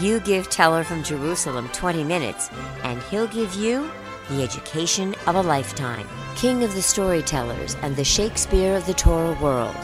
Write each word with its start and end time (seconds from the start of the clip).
You 0.00 0.20
give 0.20 0.48
Teller 0.48 0.84
from 0.84 1.02
Jerusalem 1.02 1.68
20 1.74 2.02
minutes, 2.02 2.48
and 2.82 3.02
he'll 3.02 3.26
give 3.26 3.52
you 3.52 3.90
the 4.30 4.42
education 4.42 5.14
of 5.26 5.36
a 5.36 5.42
lifetime. 5.42 6.08
King 6.34 6.64
of 6.64 6.74
the 6.74 6.80
storytellers 6.80 7.74
and 7.82 7.94
the 7.94 8.02
Shakespeare 8.02 8.74
of 8.74 8.86
the 8.86 8.94
Torah 8.94 9.38
world. 9.42 9.76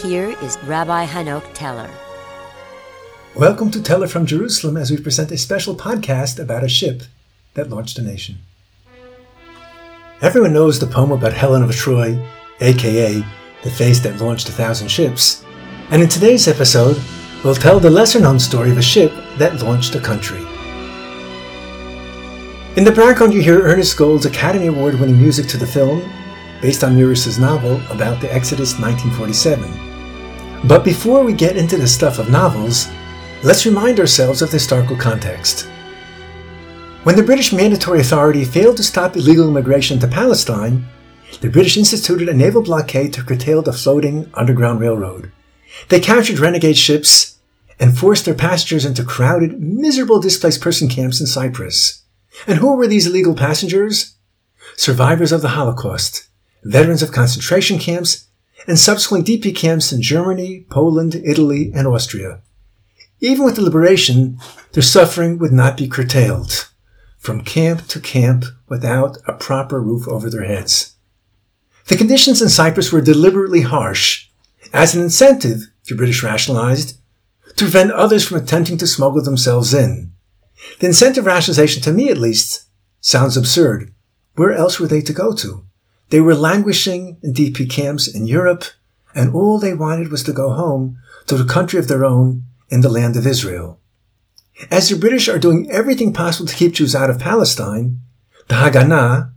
Here 0.00 0.36
is 0.40 0.56
Rabbi 0.62 1.04
Hanoch 1.04 1.44
Teller. 1.52 1.90
Welcome 3.34 3.72
to 3.72 3.82
Teller 3.82 4.06
from 4.06 4.24
Jerusalem 4.24 4.76
as 4.76 4.92
we 4.92 4.98
present 4.98 5.32
a 5.32 5.36
special 5.36 5.74
podcast 5.74 6.38
about 6.38 6.62
a 6.62 6.68
ship 6.68 7.02
that 7.54 7.68
launched 7.68 7.98
a 7.98 8.02
nation. 8.02 8.36
Everyone 10.22 10.52
knows 10.52 10.78
the 10.78 10.86
poem 10.86 11.10
about 11.10 11.32
Helen 11.32 11.64
of 11.64 11.74
Troy, 11.74 12.24
aka 12.60 13.20
the 13.64 13.70
face 13.70 13.98
that 13.98 14.20
launched 14.20 14.48
a 14.48 14.52
thousand 14.52 14.86
ships, 14.92 15.44
and 15.90 16.04
in 16.04 16.08
today's 16.08 16.46
episode, 16.46 17.02
we'll 17.46 17.54
tell 17.54 17.78
the 17.78 17.88
lesser 17.88 18.18
known 18.18 18.40
story 18.40 18.72
of 18.72 18.76
a 18.76 18.82
ship 18.82 19.12
that 19.38 19.62
launched 19.62 19.94
a 19.94 20.00
country. 20.00 20.40
In 22.74 22.82
the 22.82 22.90
background, 22.90 23.32
you 23.32 23.40
hear 23.40 23.62
Ernest 23.62 23.96
Gold's 23.96 24.26
Academy 24.26 24.66
Award 24.66 24.98
winning 24.98 25.16
music 25.16 25.46
to 25.50 25.56
the 25.56 25.64
film, 25.64 26.02
based 26.60 26.82
on 26.82 26.98
Uris's 26.98 27.38
novel 27.38 27.80
about 27.88 28.20
the 28.20 28.34
Exodus 28.34 28.80
1947. 28.80 30.66
But 30.66 30.84
before 30.84 31.22
we 31.22 31.34
get 31.34 31.56
into 31.56 31.76
the 31.76 31.86
stuff 31.86 32.18
of 32.18 32.30
novels, 32.30 32.88
let's 33.44 33.64
remind 33.64 34.00
ourselves 34.00 34.42
of 34.42 34.50
the 34.50 34.56
historical 34.56 34.96
context. 34.96 35.68
When 37.04 37.14
the 37.14 37.22
British 37.22 37.52
Mandatory 37.52 38.00
Authority 38.00 38.44
failed 38.44 38.76
to 38.78 38.82
stop 38.82 39.14
illegal 39.14 39.48
immigration 39.48 40.00
to 40.00 40.08
Palestine, 40.08 40.84
the 41.40 41.48
British 41.48 41.76
instituted 41.76 42.28
a 42.28 42.34
naval 42.34 42.62
blockade 42.62 43.12
to 43.12 43.22
curtail 43.22 43.62
the 43.62 43.72
floating 43.72 44.28
Underground 44.34 44.80
Railroad. 44.80 45.30
They 45.90 46.00
captured 46.00 46.40
renegade 46.40 46.76
ships 46.76 47.35
and 47.78 47.96
forced 47.96 48.24
their 48.24 48.34
passengers 48.34 48.84
into 48.84 49.04
crowded, 49.04 49.60
miserable 49.60 50.20
displaced 50.20 50.60
person 50.60 50.88
camps 50.88 51.20
in 51.20 51.26
Cyprus. 51.26 52.02
And 52.46 52.58
who 52.58 52.74
were 52.76 52.86
these 52.86 53.06
illegal 53.06 53.34
passengers? 53.34 54.14
Survivors 54.76 55.32
of 55.32 55.42
the 55.42 55.48
Holocaust, 55.48 56.28
veterans 56.64 57.02
of 57.02 57.12
concentration 57.12 57.78
camps, 57.78 58.26
and 58.66 58.78
subsequent 58.78 59.26
DP 59.26 59.54
camps 59.54 59.92
in 59.92 60.02
Germany, 60.02 60.66
Poland, 60.70 61.14
Italy, 61.14 61.70
and 61.74 61.86
Austria. 61.86 62.40
Even 63.20 63.44
with 63.44 63.56
the 63.56 63.62
liberation, 63.62 64.38
their 64.72 64.82
suffering 64.82 65.38
would 65.38 65.52
not 65.52 65.76
be 65.76 65.88
curtailed 65.88 66.68
from 67.18 67.42
camp 67.42 67.86
to 67.88 68.00
camp 68.00 68.44
without 68.68 69.18
a 69.26 69.32
proper 69.32 69.80
roof 69.80 70.06
over 70.06 70.28
their 70.28 70.44
heads. 70.44 70.94
The 71.88 71.96
conditions 71.96 72.42
in 72.42 72.48
Cyprus 72.48 72.92
were 72.92 73.00
deliberately 73.00 73.62
harsh 73.62 74.28
as 74.72 74.94
an 74.94 75.02
incentive, 75.02 75.68
the 75.88 75.94
British 75.94 76.22
rationalized, 76.22 76.98
prevent 77.56 77.90
others 77.92 78.26
from 78.26 78.38
attempting 78.38 78.76
to 78.78 78.86
smuggle 78.86 79.22
themselves 79.22 79.72
in. 79.72 80.12
The 80.80 80.86
incentive 80.86 81.26
rationalization, 81.26 81.82
to 81.82 81.92
me 81.92 82.08
at 82.10 82.18
least, 82.18 82.64
sounds 83.00 83.36
absurd. 83.36 83.92
Where 84.34 84.52
else 84.52 84.78
were 84.78 84.86
they 84.86 85.00
to 85.02 85.12
go 85.12 85.34
to? 85.34 85.64
They 86.10 86.20
were 86.20 86.34
languishing 86.34 87.18
in 87.22 87.32
DP 87.32 87.70
camps 87.70 88.06
in 88.06 88.26
Europe, 88.26 88.64
and 89.14 89.34
all 89.34 89.58
they 89.58 89.74
wanted 89.74 90.10
was 90.10 90.22
to 90.24 90.32
go 90.32 90.50
home 90.52 90.98
to 91.26 91.36
the 91.36 91.50
country 91.50 91.78
of 91.78 91.88
their 91.88 92.04
own 92.04 92.44
in 92.68 92.80
the 92.80 92.88
land 92.88 93.16
of 93.16 93.26
Israel. 93.26 93.80
As 94.70 94.88
the 94.88 94.96
British 94.96 95.28
are 95.28 95.38
doing 95.38 95.70
everything 95.70 96.12
possible 96.12 96.46
to 96.46 96.54
keep 96.54 96.74
Jews 96.74 96.94
out 96.94 97.10
of 97.10 97.18
Palestine, 97.18 98.00
the 98.48 98.54
Haganah, 98.54 99.32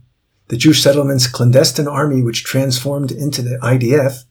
the 0.48 0.56
Jewish 0.56 0.82
settlement's 0.82 1.26
clandestine 1.26 1.88
army 1.88 2.22
which 2.22 2.44
transformed 2.44 3.12
into 3.12 3.42
the 3.42 3.58
IDF, 3.58 4.24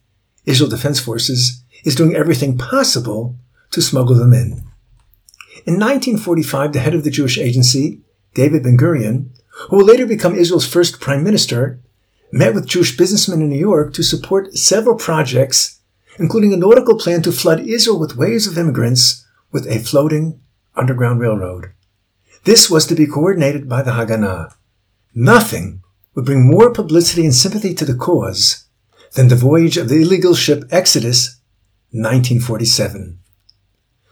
Israel 0.44 0.68
Defense 0.70 1.00
Forces, 1.00 1.62
is 1.84 1.94
doing 1.94 2.14
everything 2.14 2.58
possible 2.58 3.36
to 3.70 3.82
smuggle 3.82 4.16
them 4.16 4.32
in. 4.32 4.64
In 5.66 5.78
1945, 5.78 6.72
the 6.72 6.80
head 6.80 6.94
of 6.94 7.04
the 7.04 7.10
Jewish 7.10 7.38
agency, 7.38 8.00
David 8.34 8.62
Ben 8.62 8.76
Gurion, 8.78 9.30
who 9.68 9.76
will 9.76 9.84
later 9.84 10.06
become 10.06 10.34
Israel's 10.34 10.66
first 10.66 11.00
prime 11.00 11.22
minister, 11.22 11.80
met 12.32 12.54
with 12.54 12.66
Jewish 12.66 12.96
businessmen 12.96 13.42
in 13.42 13.50
New 13.50 13.58
York 13.58 13.92
to 13.94 14.02
support 14.02 14.56
several 14.56 14.96
projects, 14.96 15.80
including 16.18 16.52
a 16.52 16.56
nautical 16.56 16.96
plan 16.96 17.22
to 17.22 17.32
flood 17.32 17.60
Israel 17.60 17.98
with 17.98 18.16
waves 18.16 18.46
of 18.46 18.56
immigrants 18.56 19.26
with 19.52 19.66
a 19.66 19.80
floating 19.80 20.40
Underground 20.74 21.20
Railroad. 21.20 21.72
This 22.44 22.70
was 22.70 22.86
to 22.86 22.94
be 22.94 23.06
coordinated 23.06 23.68
by 23.68 23.82
the 23.82 23.92
Haganah. 23.92 24.54
Nothing 25.14 25.82
would 26.14 26.24
bring 26.24 26.48
more 26.48 26.72
publicity 26.72 27.24
and 27.24 27.34
sympathy 27.34 27.74
to 27.74 27.84
the 27.84 27.94
cause 27.94 28.66
than 29.14 29.28
the 29.28 29.36
voyage 29.36 29.76
of 29.76 29.88
the 29.88 30.00
illegal 30.00 30.34
ship 30.34 30.64
Exodus, 30.70 31.40
1947. 31.90 33.19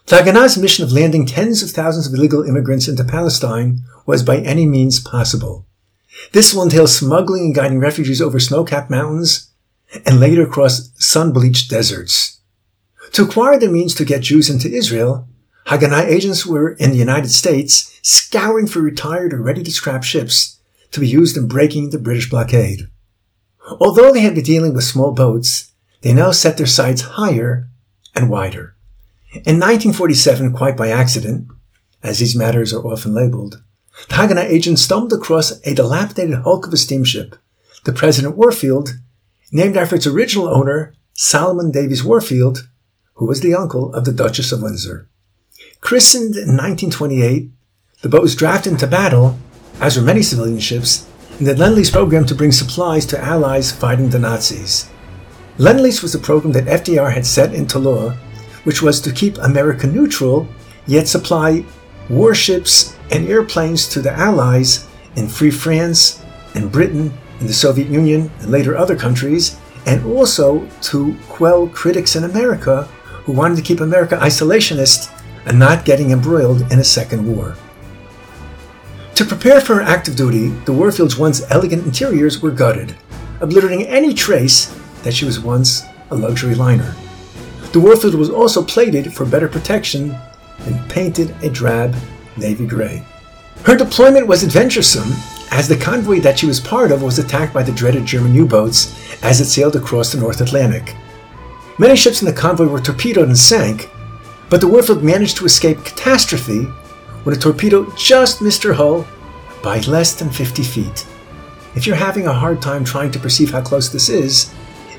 The 0.09 0.17
Haganah's 0.17 0.57
mission 0.57 0.85
of 0.85 0.93
landing 0.93 1.27
tens 1.27 1.63
of 1.63 1.69
thousands 1.69 2.07
of 2.07 2.15
illegal 2.15 2.43
immigrants 2.43 2.89
into 2.89 3.05
Palestine 3.05 3.83
was 4.07 4.23
by 4.23 4.39
any 4.39 4.65
means 4.65 5.01
possible. 5.01 5.67
This 6.33 6.55
will 6.55 6.63
entail 6.63 6.87
smuggling 6.87 7.45
and 7.45 7.55
guiding 7.55 7.79
refugees 7.79 8.23
over 8.23 8.41
snow-capped 8.41 8.89
mountains 8.89 9.51
and 10.07 10.19
later 10.19 10.45
across 10.45 10.91
sun-bleached 10.95 11.69
deserts. 11.69 12.41
To 13.13 13.25
acquire 13.25 13.59
the 13.59 13.69
means 13.69 13.95
to 13.97 14.07
get 14.07 14.23
Jews 14.23 14.49
into 14.49 14.71
Israel, 14.71 15.29
Haganah 15.67 16.07
agents 16.07 16.47
were 16.47 16.71
in 16.71 16.93
the 16.93 16.97
United 16.97 17.31
States 17.31 17.95
scouring 18.01 18.67
for 18.67 18.81
retired 18.81 19.35
or 19.35 19.43
ready 19.43 19.63
to 19.63 19.71
scrap 19.71 20.05
ships 20.05 20.59
to 20.91 21.01
be 21.01 21.07
used 21.07 21.37
in 21.37 21.49
breaking 21.49 21.91
the 21.91 21.99
British 21.99 22.31
blockade. 22.31 22.89
Although 23.79 24.15
they 24.15 24.21
had 24.21 24.35
been 24.35 24.45
dealing 24.45 24.73
with 24.73 24.85
small 24.85 25.13
boats, 25.13 25.71
they 26.01 26.15
now 26.15 26.31
set 26.31 26.57
their 26.57 26.67
sights 26.67 27.03
higher 27.03 27.69
and 28.15 28.31
wider. 28.31 28.75
In 29.33 29.61
1947, 29.61 30.55
quite 30.55 30.75
by 30.75 30.89
accident, 30.89 31.49
as 32.03 32.19
these 32.19 32.35
matters 32.35 32.73
are 32.73 32.87
often 32.87 33.13
labeled, 33.13 33.63
the 34.09 34.15
Haganah 34.15 34.45
agent 34.45 34.79
stumbled 34.79 35.13
across 35.13 35.61
a 35.67 35.75
dilapidated 35.75 36.37
hulk 36.37 36.67
of 36.67 36.73
a 36.73 36.79
steamship, 36.79 37.37
the 37.85 37.93
President 37.93 38.39
Warfield, 38.39 38.95
named 39.53 39.77
after 39.77 39.97
its 39.97 40.07
original 40.07 40.49
owner, 40.49 40.95
Solomon 41.13 41.71
Davies 41.71 42.03
Warfield, 42.03 42.71
who 43.15 43.27
was 43.27 43.43
the 43.43 43.55
uncle 43.55 43.93
of 43.95 44.07
the 44.07 44.13
Duchess 44.13 44.51
of 44.51 44.63
Windsor. 44.63 45.11
Christened 45.83 46.35
in 46.35 46.57
1928, 46.57 47.51
the 48.01 48.09
boat 48.09 48.23
was 48.23 48.35
drafted 48.35 48.73
into 48.73 48.87
battle, 48.87 49.39
as 49.79 49.99
were 49.99 50.03
many 50.03 50.23
civilian 50.23 50.59
ships, 50.59 51.07
in 51.39 51.45
the 51.45 51.55
Lend-Lease 51.55 51.91
program 51.91 52.25
to 52.25 52.35
bring 52.35 52.51
supplies 52.51 53.05
to 53.07 53.23
allies 53.23 53.73
fighting 53.73 54.09
the 54.09 54.19
Nazis. 54.19 54.89
Lend-Lease 55.59 56.01
was 56.03 56.15
a 56.15 56.19
program 56.19 56.53
that 56.53 56.65
FDR 56.65 57.13
had 57.13 57.27
set 57.27 57.53
into 57.53 57.79
law, 57.79 58.17
which 58.69 58.83
was 58.83 59.01
to 59.01 59.11
keep 59.11 59.39
America 59.39 59.87
neutral, 59.87 60.47
yet 60.87 61.09
supply 61.09 61.65
warships 62.11 62.95
and 63.11 63.27
airplanes 63.27 63.89
to 63.89 64.03
the 64.03 64.13
Allies 64.13 64.87
in 65.17 65.27
Free 65.27 65.51
France 65.51 66.23
and 66.55 66.71
Britain 66.71 67.11
and 67.41 67.49
the 67.49 67.55
Soviet 67.55 67.89
Union 67.89 68.31
and 68.41 68.51
later 68.51 68.77
other 68.77 68.95
countries, 68.95 69.57
and 69.87 70.05
also 70.05 70.69
to 70.83 71.17
quell 71.31 71.67
critics 71.69 72.15
in 72.15 72.25
America 72.25 72.83
who 73.25 73.33
wanted 73.33 73.57
to 73.57 73.63
keep 73.63 73.81
America 73.81 74.19
isolationist 74.19 75.19
and 75.47 75.59
not 75.59 75.87
getting 75.87 76.11
embroiled 76.11 76.61
in 76.71 76.79
a 76.79 76.85
second 76.85 77.27
war. 77.27 77.57
To 79.15 79.25
prepare 79.25 79.63
for 79.63 79.81
active 79.81 80.15
duty, 80.15 80.49
the 80.67 80.75
Warfield's 80.75 81.17
once 81.17 81.41
elegant 81.51 81.87
interiors 81.87 82.43
were 82.43 82.51
gutted, 82.51 82.95
obliterating 83.41 83.87
any 83.87 84.13
trace 84.13 84.67
that 85.05 85.15
she 85.15 85.25
was 85.25 85.41
once 85.41 85.85
a 86.11 86.15
luxury 86.15 86.55
liner. 86.55 86.95
The 87.73 87.81
Warfield 87.81 88.15
was 88.15 88.31
also 88.31 88.65
plated 88.65 89.13
for 89.13 89.27
better 89.27 89.49
protection 89.49 90.17
and 90.61 90.91
painted 90.91 91.35
a 91.43 91.51
drab 91.51 91.95
navy 92.37 92.67
gray. 92.67 93.05
Her 93.65 93.77
deployment 93.77 94.27
was 94.27 94.43
adventuresome, 94.43 95.13
as 95.51 95.69
the 95.69 95.77
convoy 95.77 96.21
that 96.21 96.39
she 96.39 96.47
was 96.47 96.61
part 96.61 96.93
of 96.93 97.03
was 97.03 97.19
attacked 97.19 97.53
by 97.53 97.63
the 97.63 97.73
dreaded 97.73 98.07
German 98.07 98.35
U 98.35 98.47
boats 98.47 98.95
as 99.23 99.41
it 99.41 99.47
sailed 99.47 99.77
across 99.77 100.13
the 100.13 100.21
North 100.21 100.41
Atlantic. 100.41 100.95
Many 101.79 101.97
ships 101.97 102.23
in 102.23 102.27
the 102.27 102.33
convoy 102.33 102.67
were 102.67 102.81
torpedoed 102.81 103.29
and 103.29 103.39
sank, 103.39 103.91
but 104.51 104.61
the 104.61 104.67
Warfield 104.67 105.03
managed 105.03 105.37
to 105.39 105.45
escape 105.45 105.85
catastrophe 105.85 106.65
when 107.25 107.37
a 107.37 107.39
torpedo 107.39 107.91
just 107.97 108.41
missed 108.41 108.63
her 108.63 108.73
hull 108.73 109.07
by 109.63 109.81
less 109.81 110.15
than 110.15 110.31
50 110.31 110.63
feet. 110.63 111.07
If 111.75 111.87
you're 111.87 111.97
having 111.97 112.27
a 112.27 112.33
hard 112.33 112.63
time 112.63 112.85
trying 112.85 113.11
to 113.13 113.19
perceive 113.19 113.51
how 113.51 113.61
close 113.61 113.89
this 113.91 114.09
is, 114.09 114.55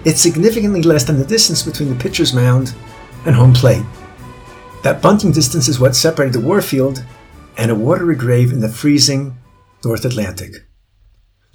it's 0.05 0.21
significantly 0.21 0.81
less 0.81 1.03
than 1.03 1.17
the 1.17 1.25
distance 1.25 1.63
between 1.63 1.89
the 1.89 2.03
pitcher's 2.03 2.33
mound 2.33 2.73
and 3.25 3.35
home 3.35 3.53
plate. 3.53 3.85
That 4.83 5.01
bunting 5.01 5.31
distance 5.31 5.67
is 5.67 5.79
what 5.79 5.95
separated 5.95 6.33
the 6.33 6.45
Warfield 6.45 7.03
and 7.57 7.69
a 7.69 7.75
watery 7.75 8.15
grave 8.15 8.53
in 8.53 8.61
the 8.61 8.69
freezing 8.69 9.37
North 9.83 10.05
Atlantic. 10.05 10.53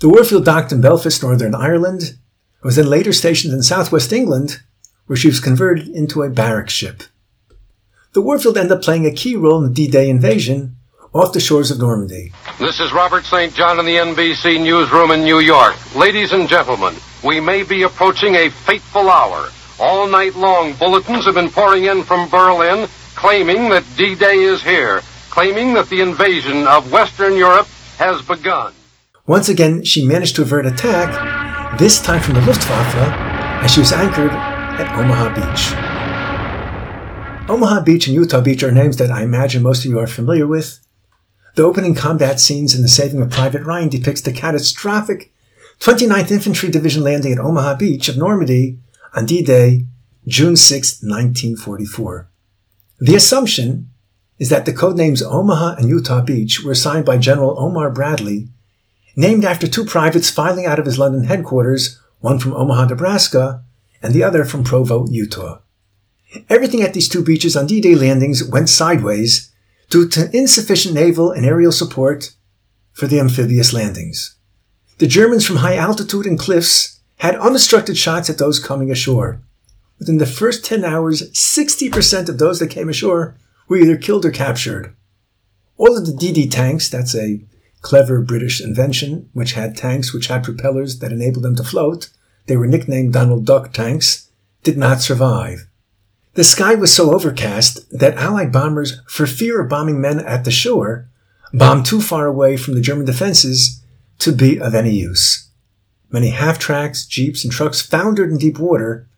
The 0.00 0.08
Warfield 0.08 0.44
docked 0.44 0.72
in 0.72 0.80
Belfast, 0.80 1.22
Northern 1.22 1.54
Ireland, 1.54 2.02
and 2.02 2.64
was 2.64 2.76
then 2.76 2.86
later 2.86 3.12
stationed 3.12 3.54
in 3.54 3.62
southwest 3.62 4.12
England, 4.12 4.60
where 5.06 5.16
she 5.16 5.28
was 5.28 5.40
converted 5.40 5.88
into 5.88 6.22
a 6.22 6.30
barrack 6.30 6.68
ship. 6.68 7.04
The 8.12 8.20
Warfield 8.20 8.58
ended 8.58 8.72
up 8.72 8.82
playing 8.82 9.06
a 9.06 9.12
key 9.12 9.36
role 9.36 9.58
in 9.58 9.68
the 9.68 9.74
D-Day 9.74 10.08
invasion 10.08 10.76
off 11.14 11.32
the 11.32 11.40
shores 11.40 11.70
of 11.70 11.78
Normandy. 11.78 12.32
This 12.58 12.80
is 12.80 12.92
Robert 12.92 13.24
St. 13.24 13.54
John 13.54 13.78
in 13.78 13.86
the 13.86 13.96
NBC 13.96 14.62
newsroom 14.62 15.12
in 15.12 15.22
New 15.22 15.38
York. 15.38 15.74
Ladies 15.94 16.32
and 16.32 16.48
gentlemen, 16.48 16.94
we 17.24 17.40
may 17.40 17.62
be 17.62 17.82
approaching 17.82 18.34
a 18.34 18.50
fateful 18.50 19.08
hour. 19.08 19.48
All 19.80 20.06
night 20.06 20.36
long, 20.36 20.74
bulletins 20.74 21.24
have 21.24 21.34
been 21.34 21.50
pouring 21.50 21.84
in 21.84 22.04
from 22.04 22.28
Berlin 22.28 22.86
claiming 23.16 23.70
that 23.70 23.84
D-Day 23.96 24.38
is 24.38 24.62
here. 24.62 25.02
claiming 25.34 25.74
that 25.74 25.88
the 25.88 26.00
invasion 26.00 26.64
of 26.68 26.92
Western 26.92 27.36
Europe 27.36 27.66
has 27.98 28.22
begun. 28.22 28.72
Once 29.26 29.48
again, 29.48 29.82
she 29.82 30.06
managed 30.06 30.36
to 30.36 30.42
avert 30.42 30.64
attack, 30.64 31.76
this 31.76 32.00
time 32.00 32.20
from 32.20 32.34
the 32.34 32.40
Luftwaffe, 32.42 32.94
as 33.64 33.72
she 33.72 33.80
was 33.80 33.92
anchored 33.92 34.30
at 34.30 34.96
Omaha 34.96 35.34
Beach. 35.34 35.72
Omaha 37.50 37.80
Beach 37.80 38.06
and 38.06 38.14
Utah 38.14 38.40
Beach 38.40 38.62
are 38.62 38.70
names 38.70 38.96
that 38.98 39.10
I 39.10 39.24
imagine 39.24 39.64
most 39.64 39.84
of 39.84 39.90
you 39.90 39.98
are 39.98 40.06
familiar 40.06 40.46
with. 40.46 40.78
The 41.56 41.64
opening 41.64 41.96
combat 41.96 42.38
scenes 42.38 42.72
in 42.72 42.82
The 42.82 42.88
Saving 42.88 43.20
of 43.20 43.30
Private 43.30 43.64
Ryan 43.64 43.88
depicts 43.88 44.20
the 44.20 44.32
catastrophic 44.32 45.32
29th 45.84 46.30
Infantry 46.30 46.70
Division 46.70 47.02
landing 47.04 47.30
at 47.34 47.38
Omaha 47.38 47.74
Beach 47.74 48.08
of 48.08 48.16
Normandy 48.16 48.78
on 49.12 49.26
D-Day, 49.26 49.84
June 50.26 50.56
6, 50.56 51.02
1944. 51.02 52.26
The 53.00 53.14
assumption 53.14 53.90
is 54.38 54.48
that 54.48 54.64
the 54.64 54.72
codenames 54.72 55.22
Omaha 55.22 55.74
and 55.74 55.90
Utah 55.90 56.22
Beach 56.22 56.64
were 56.64 56.72
assigned 56.72 57.04
by 57.04 57.18
General 57.18 57.54
Omar 57.58 57.90
Bradley, 57.90 58.48
named 59.14 59.44
after 59.44 59.68
two 59.68 59.84
privates 59.84 60.30
filing 60.30 60.64
out 60.64 60.78
of 60.78 60.86
his 60.86 60.98
London 60.98 61.24
headquarters, 61.24 62.00
one 62.20 62.38
from 62.38 62.54
Omaha, 62.54 62.86
Nebraska, 62.86 63.62
and 64.02 64.14
the 64.14 64.22
other 64.24 64.46
from 64.46 64.64
Provo, 64.64 65.06
Utah. 65.10 65.58
Everything 66.48 66.80
at 66.80 66.94
these 66.94 67.10
two 67.10 67.22
beaches 67.22 67.58
on 67.58 67.66
D-Day 67.66 67.94
landings 67.94 68.42
went 68.42 68.70
sideways 68.70 69.52
due 69.90 70.08
to 70.08 70.34
insufficient 70.34 70.94
naval 70.94 71.30
and 71.30 71.44
aerial 71.44 71.72
support 71.72 72.34
for 72.94 73.06
the 73.06 73.20
amphibious 73.20 73.74
landings. 73.74 74.36
The 74.98 75.06
Germans 75.06 75.44
from 75.44 75.56
high 75.56 75.76
altitude 75.76 76.26
and 76.26 76.38
cliffs 76.38 77.00
had 77.16 77.36
unobstructed 77.36 77.96
shots 77.96 78.30
at 78.30 78.38
those 78.38 78.58
coming 78.58 78.90
ashore. 78.90 79.40
Within 79.98 80.18
the 80.18 80.26
first 80.26 80.64
10 80.64 80.84
hours, 80.84 81.30
60% 81.32 82.28
of 82.28 82.38
those 82.38 82.58
that 82.60 82.70
came 82.70 82.88
ashore 82.88 83.36
were 83.68 83.76
either 83.76 83.96
killed 83.96 84.24
or 84.24 84.30
captured. 84.30 84.94
All 85.76 85.96
of 85.96 86.06
the 86.06 86.12
DD 86.12 86.50
tanks, 86.50 86.88
that's 86.88 87.14
a 87.14 87.40
clever 87.80 88.20
British 88.20 88.60
invention, 88.60 89.28
which 89.32 89.52
had 89.52 89.76
tanks 89.76 90.12
which 90.12 90.28
had 90.28 90.44
propellers 90.44 91.00
that 91.00 91.12
enabled 91.12 91.44
them 91.44 91.56
to 91.56 91.64
float, 91.64 92.10
they 92.46 92.56
were 92.56 92.66
nicknamed 92.66 93.12
Donald 93.12 93.46
Duck 93.46 93.72
tanks, 93.72 94.30
did 94.62 94.76
not 94.76 95.00
survive. 95.00 95.66
The 96.34 96.44
sky 96.44 96.74
was 96.74 96.92
so 96.92 97.14
overcast 97.14 97.98
that 97.98 98.16
Allied 98.16 98.52
bombers, 98.52 99.00
for 99.08 99.26
fear 99.26 99.60
of 99.60 99.68
bombing 99.68 100.00
men 100.00 100.20
at 100.20 100.44
the 100.44 100.50
shore, 100.50 101.08
bombed 101.52 101.86
too 101.86 102.00
far 102.00 102.26
away 102.26 102.56
from 102.56 102.74
the 102.74 102.80
German 102.80 103.06
defenses 103.06 103.80
to 104.18 104.32
be 104.32 104.60
of 104.60 104.74
any 104.74 104.94
use. 104.94 105.48
Many 106.10 106.30
half 106.30 106.58
tracks, 106.58 107.06
jeeps, 107.06 107.44
and 107.44 107.52
trucks 107.52 107.82
foundered 107.82 108.30
in 108.30 108.38
deep 108.38 108.58
water. 108.58 109.08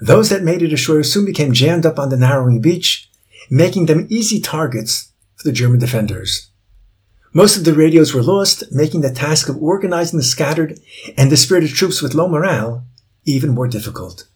Those 0.00 0.30
that 0.30 0.42
made 0.42 0.62
it 0.62 0.72
ashore 0.72 1.02
soon 1.02 1.24
became 1.24 1.52
jammed 1.52 1.84
up 1.84 1.98
on 1.98 2.08
the 2.08 2.16
narrowing 2.16 2.60
beach, 2.60 3.10
making 3.50 3.86
them 3.86 4.06
easy 4.08 4.40
targets 4.40 5.12
for 5.36 5.48
the 5.48 5.52
German 5.52 5.78
defenders. 5.78 6.48
Most 7.32 7.56
of 7.56 7.64
the 7.64 7.74
radios 7.74 8.12
were 8.12 8.22
lost, 8.22 8.72
making 8.72 9.02
the 9.02 9.10
task 9.12 9.48
of 9.48 9.62
organizing 9.62 10.18
the 10.18 10.24
scattered 10.24 10.80
and 11.16 11.30
dispirited 11.30 11.70
troops 11.70 12.02
with 12.02 12.14
low 12.14 12.28
morale 12.28 12.84
even 13.24 13.50
more 13.50 13.68
difficult. 13.68 14.26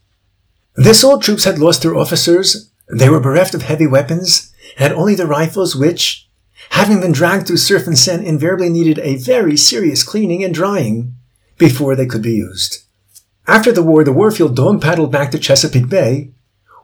The 0.76 0.90
assault 0.90 1.22
troops 1.22 1.44
had 1.44 1.58
lost 1.58 1.82
their 1.82 1.96
officers, 1.96 2.70
they 2.88 3.08
were 3.08 3.20
bereft 3.20 3.54
of 3.54 3.62
heavy 3.62 3.86
weapons, 3.86 4.52
had 4.76 4.92
only 4.92 5.14
the 5.14 5.26
rifles 5.26 5.74
which, 5.74 6.28
having 6.70 7.00
been 7.00 7.12
dragged 7.12 7.46
through 7.46 7.58
surf 7.58 7.86
and 7.86 7.96
sand, 7.96 8.24
invariably 8.24 8.68
needed 8.68 8.98
a 8.98 9.16
very 9.16 9.56
serious 9.56 10.02
cleaning 10.02 10.42
and 10.42 10.54
drying 10.54 11.14
before 11.58 11.94
they 11.94 12.06
could 12.06 12.22
be 12.22 12.34
used. 12.34 12.84
After 13.46 13.72
the 13.72 13.82
war, 13.82 14.04
the 14.04 14.12
Warfield 14.12 14.56
Dawn 14.56 14.80
paddled 14.80 15.12
back 15.12 15.30
to 15.30 15.38
Chesapeake 15.38 15.88
Bay, 15.88 16.30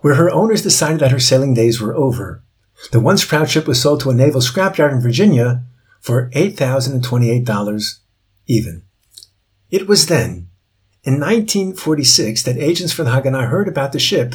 where 0.01 0.15
her 0.15 0.31
owners 0.31 0.63
decided 0.63 1.01
that 1.01 1.11
her 1.11 1.21
sailing 1.21 1.55
days 1.55 1.81
were 1.81 1.97
over. 1.97 2.43
The 2.93 3.01
once 3.01 3.25
proud 3.25 3.51
ship 3.51 3.67
was 3.67 3.81
sold 3.81 4.01
to 4.01 4.11
a 4.11 4.15
naval 4.15 4.41
scrapyard 4.41 4.93
in 4.93 5.01
Virginia 5.01 5.63
for 6.01 6.31
$8,028 6.31 7.99
even. 8.47 8.83
It 9.71 9.87
was 9.87 10.07
then 10.07 10.49
in 11.05 11.21
1946 11.21 12.43
that 12.43 12.59
agents 12.59 12.93
for 12.93 13.05
the 13.05 13.11
Haganah 13.11 13.49
heard 13.49 13.69
about 13.69 13.93
the 13.93 13.99
ship 13.99 14.35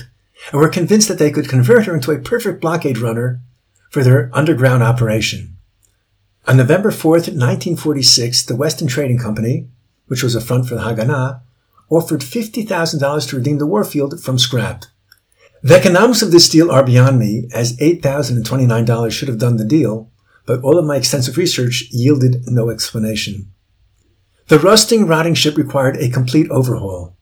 and 0.51 0.61
were 0.61 0.69
convinced 0.69 1.07
that 1.07 1.19
they 1.19 1.31
could 1.31 1.49
convert 1.49 1.85
her 1.85 1.93
into 1.93 2.11
a 2.11 2.19
perfect 2.19 2.61
blockade 2.61 2.97
runner 2.97 3.41
for 3.95 4.03
their 4.03 4.29
underground 4.33 4.83
operation. 4.83 5.55
On 6.47 6.57
November 6.57 6.91
4th, 6.91 7.31
1946, 7.31 8.43
the 8.43 8.55
Western 8.57 8.89
Trading 8.89 9.17
Company, 9.17 9.69
which 10.07 10.21
was 10.21 10.35
a 10.35 10.41
front 10.41 10.67
for 10.67 10.75
the 10.75 10.81
Haganah, 10.81 11.39
offered 11.89 12.19
$50,000 12.19 13.29
to 13.29 13.35
redeem 13.37 13.57
the 13.57 13.65
Warfield 13.65 14.21
from 14.21 14.37
scrap. 14.37 14.83
The 15.63 15.75
economics 15.77 16.21
of 16.21 16.31
this 16.31 16.49
deal 16.49 16.71
are 16.71 16.83
beyond 16.83 17.19
me, 17.19 17.47
as 17.53 17.77
$8,029 17.77 19.11
should 19.13 19.29
have 19.29 19.39
done 19.39 19.55
the 19.55 19.63
deal, 19.63 20.11
but 20.45 20.61
all 20.61 20.77
of 20.77 20.83
my 20.83 20.97
extensive 20.97 21.37
research 21.37 21.87
yielded 21.89 22.43
no 22.47 22.69
explanation. 22.69 23.49
The 24.49 24.59
rusting, 24.59 25.07
rotting 25.07 25.35
ship 25.35 25.55
required 25.55 25.95
a 25.95 26.09
complete 26.09 26.51
overhaul. 26.51 27.15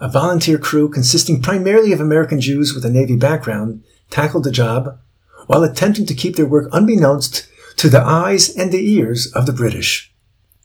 A 0.00 0.08
volunteer 0.08 0.58
crew 0.58 0.88
consisting 0.88 1.42
primarily 1.42 1.92
of 1.92 1.98
American 2.00 2.40
Jews 2.40 2.72
with 2.72 2.84
a 2.84 2.88
Navy 2.90 3.16
background 3.16 3.82
tackled 4.10 4.44
the 4.44 4.52
job 4.52 5.00
while 5.46 5.62
attempting 5.62 6.06
to 6.06 6.14
keep 6.14 6.36
their 6.36 6.46
work 6.46 6.68
unbeknownst 6.72 7.48
to 7.76 7.88
the 7.88 8.00
eyes 8.00 8.54
and 8.54 8.72
the 8.72 8.92
ears 8.92 9.32
of 9.34 9.46
the 9.46 9.52
British. 9.52 10.12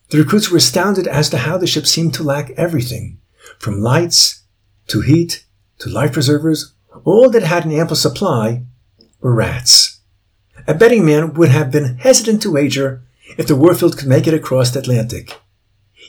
The 0.09 0.17
recruits 0.17 0.49
were 0.49 0.57
astounded 0.57 1.07
as 1.07 1.29
to 1.29 1.37
how 1.37 1.57
the 1.57 1.67
ship 1.67 1.85
seemed 1.85 2.13
to 2.15 2.23
lack 2.23 2.51
everything, 2.51 3.19
from 3.59 3.81
lights 3.81 4.43
to 4.87 5.01
heat 5.01 5.45
to 5.79 5.89
life 5.89 6.13
preservers. 6.13 6.73
All 7.03 7.29
that 7.29 7.43
had 7.43 7.65
an 7.65 7.71
ample 7.71 7.95
supply 7.95 8.63
were 9.21 9.33
rats. 9.33 9.99
A 10.67 10.73
betting 10.73 11.05
man 11.05 11.33
would 11.33 11.49
have 11.49 11.71
been 11.71 11.97
hesitant 11.97 12.41
to 12.41 12.51
wager 12.51 13.03
if 13.37 13.47
the 13.47 13.55
Warfield 13.55 13.97
could 13.97 14.07
make 14.07 14.27
it 14.27 14.33
across 14.33 14.71
the 14.71 14.79
Atlantic. 14.79 15.39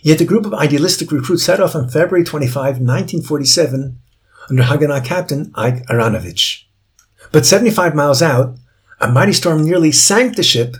Yet 0.02 0.20
a 0.20 0.24
group 0.24 0.46
of 0.46 0.54
idealistic 0.54 1.12
recruits 1.12 1.42
set 1.42 1.60
off 1.60 1.74
on 1.74 1.88
February 1.88 2.24
25, 2.24 2.56
1947, 2.80 3.98
under 4.48 4.62
Haganah 4.62 5.04
captain 5.04 5.52
Ike 5.54 5.86
Aronovich. 5.86 6.64
But 7.32 7.46
75 7.46 7.94
miles 7.94 8.22
out, 8.22 8.56
a 9.00 9.10
mighty 9.10 9.32
storm 9.32 9.64
nearly 9.64 9.92
sank 9.92 10.36
the 10.36 10.42
ship, 10.42 10.76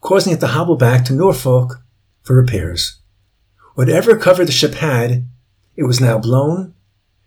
causing 0.00 0.32
it 0.32 0.40
to 0.40 0.46
hobble 0.48 0.76
back 0.76 1.04
to 1.04 1.12
Norfolk 1.12 1.82
for 2.22 2.36
repairs. 2.36 2.98
Whatever 3.74 4.16
cover 4.16 4.44
the 4.44 4.52
ship 4.52 4.74
had, 4.74 5.26
it 5.76 5.84
was 5.84 6.00
now 6.00 6.18
blown, 6.18 6.74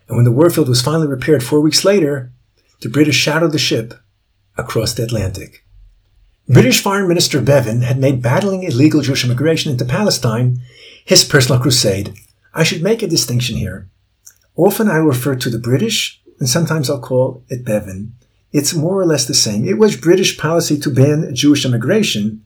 and 0.08 0.16
when 0.16 0.26
the 0.26 0.32
Warfield 0.32 0.70
was 0.70 0.82
finally 0.82 1.08
repaired 1.08 1.44
four 1.44 1.60
weeks 1.60 1.84
later, 1.84 2.32
the 2.82 2.90
British 2.90 3.16
shadowed 3.16 3.52
the 3.52 3.60
ship 3.60 3.94
across 4.58 4.94
the 4.94 5.04
Atlantic. 5.04 5.66
British 6.48 6.82
Foreign 6.82 7.08
Minister 7.08 7.42
Bevin 7.42 7.82
had 7.82 7.98
made 7.98 8.22
battling 8.22 8.64
illegal 8.64 9.02
Jewish 9.02 9.24
immigration 9.24 9.72
into 9.72 9.86
Palestine 9.86 10.60
his 11.06 11.24
personal 11.24 11.62
crusade. 11.62 12.14
I 12.54 12.64
should 12.64 12.84
make 12.84 13.02
a 13.02 13.08
distinction 13.08 13.58
here. 13.58 13.90
Often 14.56 14.90
I 14.90 14.98
refer 14.98 15.36
to 15.36 15.50
the 15.50 15.60
British, 15.60 16.22
and 16.40 16.48
sometimes 16.48 16.90
I'll 16.90 17.00
call 17.00 17.44
it 17.50 17.66
Bevin. 17.66 18.14
It's 18.54 18.76
more 18.76 19.02
or 19.02 19.06
less 19.06 19.26
the 19.26 19.34
same. 19.34 19.68
It 19.68 19.80
was 19.80 19.98
British 19.98 20.38
policy 20.38 20.78
to 20.80 20.92
ban 20.92 21.34
Jewish 21.34 21.66
immigration, 21.66 22.46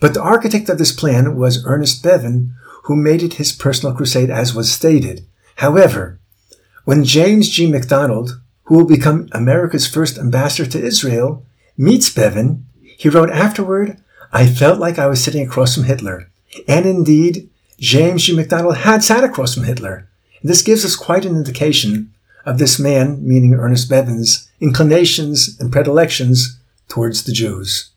but 0.00 0.14
the 0.14 0.22
architect 0.22 0.68
of 0.68 0.78
this 0.78 0.92
plan 0.92 1.36
was 1.36 1.66
Ernest 1.66 2.02
Bevin, 2.02 2.52
who 2.84 2.94
made 2.94 3.22
it 3.22 3.34
his 3.34 3.52
personal 3.52 3.94
crusade 3.94 4.30
as 4.30 4.54
was 4.54 4.70
stated. 4.70 5.26
However, 5.56 6.20
when 6.84 7.04
James 7.04 7.48
G. 7.48 7.70
MacDonald, 7.70 8.40
who 8.64 8.76
will 8.76 8.86
become 8.86 9.28
America's 9.32 9.88
first 9.88 10.16
ambassador 10.16 10.70
to 10.70 10.82
Israel, 10.82 11.44
meets 11.76 12.08
Bevin, 12.08 12.64
he 12.96 13.08
wrote 13.08 13.30
afterward, 13.30 14.00
I 14.32 14.46
felt 14.46 14.78
like 14.78 14.98
I 14.98 15.06
was 15.06 15.22
sitting 15.22 15.44
across 15.44 15.74
from 15.74 15.84
Hitler. 15.84 16.30
And 16.68 16.86
indeed, 16.86 17.50
James 17.78 18.24
G. 18.24 18.34
MacDonald 18.34 18.78
had 18.78 19.02
sat 19.02 19.24
across 19.24 19.54
from 19.54 19.64
Hitler. 19.64 20.08
This 20.42 20.62
gives 20.62 20.84
us 20.84 20.94
quite 20.94 21.24
an 21.24 21.36
indication 21.36 22.14
of 22.48 22.58
this 22.58 22.78
man, 22.78 23.26
meaning 23.26 23.52
Ernest 23.54 23.90
Bevin's, 23.90 24.50
inclinations 24.58 25.58
and 25.60 25.70
predilections 25.70 26.58
towards 26.88 27.24
the 27.24 27.32
Jews. 27.32 27.90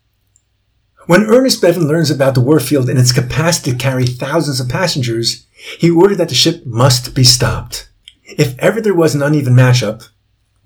When 1.08 1.24
Ernest 1.24 1.62
Bevin 1.62 1.88
learns 1.88 2.12
about 2.12 2.36
the 2.36 2.42
Warfield 2.42 2.90
and 2.90 3.00
its 3.00 3.14
capacity 3.14 3.72
to 3.72 3.78
carry 3.78 4.06
thousands 4.06 4.60
of 4.60 4.70
passengers, 4.70 5.48
he 5.80 5.90
ordered 5.90 6.18
that 6.18 6.30
the 6.30 6.36
ship 6.36 6.66
must 6.66 7.16
be 7.16 7.24
stopped. 7.24 7.90
If 8.24 8.60
ever 8.60 8.82
there 8.82 8.94
was 8.94 9.16
an 9.16 9.24
uneven 9.24 9.56
matchup, 9.56 10.10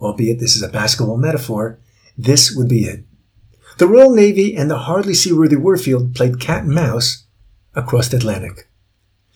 albeit 0.01 0.39
this 0.39 0.55
is 0.55 0.63
a 0.63 0.67
basketball 0.67 1.17
metaphor, 1.17 1.79
this 2.17 2.51
would 2.55 2.67
be 2.67 2.85
it. 2.85 3.03
The 3.77 3.87
Royal 3.87 4.13
Navy 4.13 4.55
and 4.55 4.69
the 4.69 4.79
hardly 4.79 5.13
seaworthy 5.13 5.57
Warfield 5.57 6.15
played 6.15 6.39
cat 6.39 6.63
and 6.63 6.73
mouse 6.73 7.25
across 7.75 8.07
the 8.07 8.17
Atlantic. 8.17 8.67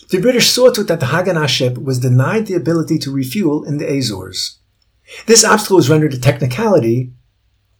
The 0.09 0.19
British 0.19 0.49
saw 0.49 0.71
to 0.71 0.81
it 0.81 0.87
that 0.87 0.99
the 0.99 1.07
Haganah 1.07 1.47
ship 1.47 1.77
was 1.77 1.99
denied 1.99 2.47
the 2.47 2.55
ability 2.55 2.97
to 2.99 3.11
refuel 3.11 3.63
in 3.63 3.77
the 3.77 3.85
Azores. 3.85 4.57
This 5.25 5.43
obstacle 5.43 5.77
was 5.77 5.89
rendered 5.89 6.13
a 6.13 6.19
technicality 6.19 7.11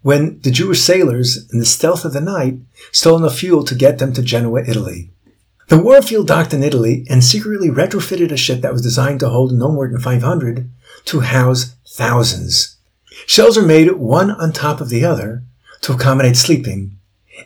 when 0.01 0.39
the 0.41 0.51
Jewish 0.51 0.81
sailors, 0.81 1.49
in 1.51 1.59
the 1.59 1.65
stealth 1.65 2.05
of 2.05 2.13
the 2.13 2.21
night, 2.21 2.57
stole 2.91 3.17
enough 3.17 3.37
fuel 3.37 3.63
to 3.63 3.75
get 3.75 3.97
them 3.97 4.13
to 4.13 4.21
Genoa, 4.21 4.63
Italy. 4.65 5.11
The 5.67 5.77
Warfield 5.77 6.27
docked 6.27 6.53
in 6.53 6.63
Italy 6.63 7.05
and 7.09 7.23
secretly 7.23 7.69
retrofitted 7.69 8.31
a 8.31 8.37
ship 8.37 8.61
that 8.61 8.73
was 8.73 8.81
designed 8.81 9.19
to 9.19 9.29
hold 9.29 9.51
no 9.51 9.71
more 9.71 9.87
than 9.87 9.99
500 9.99 10.69
to 11.05 11.19
house 11.19 11.75
thousands. 11.87 12.77
Shells 13.27 13.57
are 13.57 13.65
made 13.65 13.91
one 13.91 14.31
on 14.31 14.51
top 14.51 14.81
of 14.81 14.89
the 14.89 15.03
other 15.03 15.43
to 15.81 15.93
accommodate 15.93 16.37
sleeping, 16.37 16.97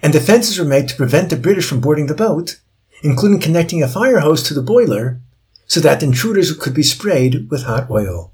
and 0.01 0.13
defenses 0.13 0.57
were 0.57 0.65
made 0.65 0.87
to 0.89 0.95
prevent 0.95 1.29
the 1.29 1.35
British 1.35 1.65
from 1.65 1.81
boarding 1.81 2.05
the 2.05 2.13
boat, 2.13 2.59
including 3.03 3.39
connecting 3.39 3.83
a 3.83 3.87
fire 3.87 4.19
hose 4.19 4.41
to 4.43 4.53
the 4.53 4.61
boiler 4.61 5.19
so 5.67 5.79
that 5.81 6.01
intruders 6.01 6.55
could 6.57 6.73
be 6.73 6.83
sprayed 6.83 7.49
with 7.51 7.63
hot 7.63 7.89
oil. 7.89 8.31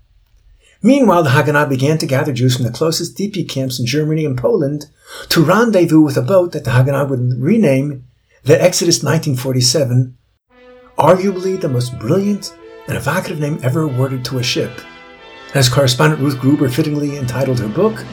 Meanwhile, 0.82 1.24
the 1.24 1.32
Haganah 1.32 1.68
began 1.68 1.98
to 1.98 2.06
gather 2.06 2.32
Jews 2.32 2.56
from 2.56 2.66
the 2.66 2.72
closest 2.72 3.18
DP 3.18 3.50
camps 3.50 3.80
in 3.80 3.86
Germany 3.86 4.24
and 4.24 4.38
Poland 4.38 4.86
to 5.30 5.44
rendezvous 5.44 6.00
with 6.00 6.16
a 6.16 6.22
boat 6.22 6.54
that 6.54 6.64
the 6.64 6.72
Haganah 6.72 7.10
would 7.10 7.42
rename 7.42 8.06
the 8.44 8.62
Exodus 8.62 9.04
1947, 9.04 10.18
arguably 10.98 11.60
the 11.60 11.68
most 11.68 12.00
brilliant 12.00 12.56
and 12.88 12.96
evocative 12.96 13.40
name 13.40 13.60
ever 13.62 13.82
awarded 13.82 14.24
to 14.26 14.38
a 14.38 14.44
ship. 14.44 14.72
As 15.54 15.68
correspondent 15.68 16.22
Ruth 16.22 16.40
Gruber 16.40 16.70
fittingly 16.70 17.18
entitled 17.18 17.60
her 17.60 17.68
book, 17.68 18.06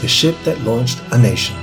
The 0.00 0.08
Ship 0.08 0.34
That 0.44 0.60
Launched 0.62 1.00
a 1.12 1.18
Nation. 1.18 1.56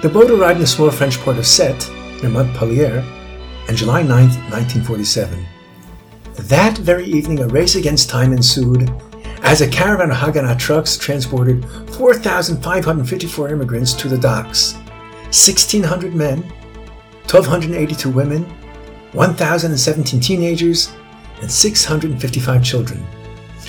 The 0.00 0.08
boat 0.08 0.30
arrived 0.30 0.56
in 0.56 0.60
the 0.62 0.66
small 0.66 0.90
French 0.90 1.18
port 1.18 1.36
of 1.36 1.44
Sète, 1.44 1.97
near 2.22 2.30
Montpellier, 2.30 3.04
on 3.68 3.76
July 3.76 4.02
9, 4.02 4.10
1947. 4.10 5.46
That 6.34 6.78
very 6.78 7.04
evening, 7.06 7.40
a 7.40 7.48
race 7.48 7.74
against 7.74 8.08
time 8.08 8.32
ensued 8.32 8.90
as 9.42 9.60
a 9.60 9.68
caravan 9.68 10.10
of 10.10 10.16
Haganah 10.16 10.58
trucks 10.58 10.96
transported 10.96 11.64
4,554 11.94 13.48
immigrants 13.50 13.92
to 13.94 14.08
the 14.08 14.18
docks. 14.18 14.74
1,600 15.30 16.14
men, 16.14 16.42
1,282 17.30 18.10
women, 18.10 18.44
1,017 19.12 20.20
teenagers, 20.20 20.92
and 21.40 21.50
655 21.50 22.64
children. 22.64 23.06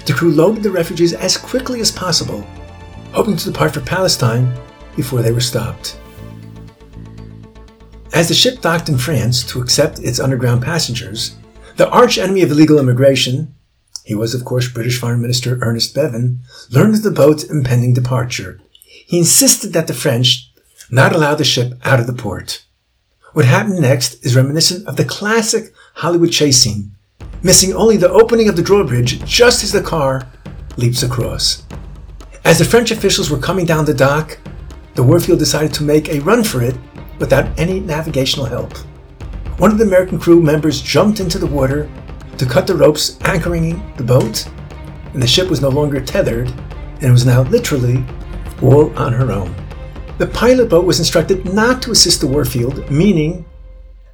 The 0.06 0.14
crew 0.14 0.32
loaded 0.32 0.64
the 0.64 0.72
refugees 0.72 1.14
as 1.14 1.38
quickly 1.38 1.82
as 1.82 1.92
possible, 1.92 2.42
hoping 3.12 3.38
to 3.38 3.52
depart 3.52 3.74
for 3.74 3.82
Palestine 3.82 4.52
before 4.96 5.22
they 5.22 5.32
were 5.32 5.40
stopped. 5.40 6.00
As 8.14 8.28
the 8.28 8.34
ship 8.34 8.62
docked 8.62 8.90
in 8.90 8.98
France 8.98 9.44
to 9.44 9.62
accept 9.62 10.00
its 10.00 10.20
underground 10.20 10.64
passengers, 10.64 11.36
the 11.78 11.90
arch 11.90 12.18
enemy 12.18 12.42
of 12.42 12.52
illegal 12.52 12.80
immigration, 12.80 13.54
he 14.04 14.16
was 14.16 14.34
of 14.34 14.44
course 14.44 14.68
British 14.68 15.00
Foreign 15.00 15.22
Minister 15.22 15.60
Ernest 15.62 15.94
Bevin, 15.94 16.40
learned 16.72 16.96
of 16.96 17.04
the 17.04 17.12
boat's 17.12 17.44
impending 17.44 17.94
departure. 17.94 18.60
He 18.82 19.20
insisted 19.20 19.74
that 19.74 19.88
the 19.88 19.94
French 19.94 20.52
not 20.90 21.14
allow 21.14 21.36
the 21.36 21.44
ship 21.44 21.74
out 21.84 22.00
of 22.00 22.08
the 22.08 22.14
port. 22.14 22.66
What 23.34 23.46
happened 23.46 23.80
next 23.80 24.26
is 24.26 24.36
reminiscent 24.36 24.88
of 24.88 24.96
the 24.96 25.06
classic 25.06 25.72
Hollywood 25.94 26.32
chase 26.32 26.58
scene, 26.58 26.96
missing 27.44 27.74
only 27.74 27.96
the 27.96 28.10
opening 28.10 28.50
of 28.50 28.56
the 28.56 28.64
drawbridge 28.64 29.24
just 29.24 29.64
as 29.64 29.72
the 29.72 29.84
car 29.84 30.28
leaps 30.78 31.04
across. 31.04 31.64
As 32.44 32.58
the 32.58 32.66
French 32.66 32.90
officials 32.90 33.30
were 33.30 33.38
coming 33.38 33.66
down 33.66 33.86
the 33.86 33.94
dock, 33.94 34.40
the 34.96 35.04
Warfield 35.04 35.40
decided 35.40 35.74
to 35.76 35.84
make 35.84 36.10
a 36.10 36.20
run 36.22 36.44
for 36.44 36.64
it 36.64 36.76
without 37.20 37.58
any 37.60 37.80
navigational 37.80 38.46
help. 38.46 38.78
One 39.60 39.72
of 39.72 39.78
the 39.78 39.86
American 39.86 40.20
crew 40.20 40.42
members 40.42 40.82
jumped 40.82 41.20
into 41.20 41.38
the 41.38 41.46
water 41.46 41.90
to 42.38 42.46
cut 42.46 42.66
the 42.66 42.76
ropes 42.76 43.20
anchoring 43.22 43.94
the 43.98 44.04
boat, 44.04 44.48
and 45.14 45.22
the 45.22 45.28
ship 45.28 45.50
was 45.50 45.62
no 45.62 45.70
longer 45.70 46.00
tethered 46.00 46.52
and 47.02 47.12
was 47.12 47.26
now 47.26 47.44
literally 47.44 48.04
all 48.62 48.98
on 48.98 49.14
her 49.14 49.32
own. 49.32 49.54
The 50.18 50.28
pilot 50.28 50.70
boat 50.70 50.86
was 50.86 51.00
instructed 51.00 51.54
not 51.54 51.82
to 51.82 51.92
assist 51.92 52.22
the 52.22 52.28
Warfield, 52.28 52.90
meaning 52.90 53.46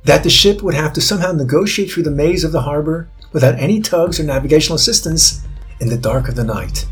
that 0.03 0.23
the 0.23 0.29
ship 0.29 0.61
would 0.61 0.75
have 0.75 0.93
to 0.93 1.01
somehow 1.01 1.31
negotiate 1.31 1.91
through 1.91 2.03
the 2.03 2.11
maze 2.11 2.43
of 2.43 2.51
the 2.51 2.61
harbor 2.61 3.09
without 3.33 3.59
any 3.59 3.81
tugs 3.81 4.19
or 4.19 4.23
navigational 4.23 4.75
assistance 4.75 5.41
in 5.79 5.89
the 5.89 5.97
dark 5.97 6.29
of 6.29 6.35
the 6.35 6.43
night. 6.43 6.87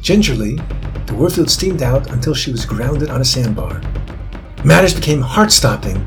Gingerly, 0.00 0.56
the 1.06 1.14
Warfield 1.14 1.50
steamed 1.50 1.82
out 1.82 2.10
until 2.10 2.34
she 2.34 2.50
was 2.50 2.64
grounded 2.64 3.10
on 3.10 3.20
a 3.20 3.24
sandbar. 3.24 3.80
Matters 4.66 4.94
became 4.94 5.20
heart 5.20 5.52
stopping 5.52 6.04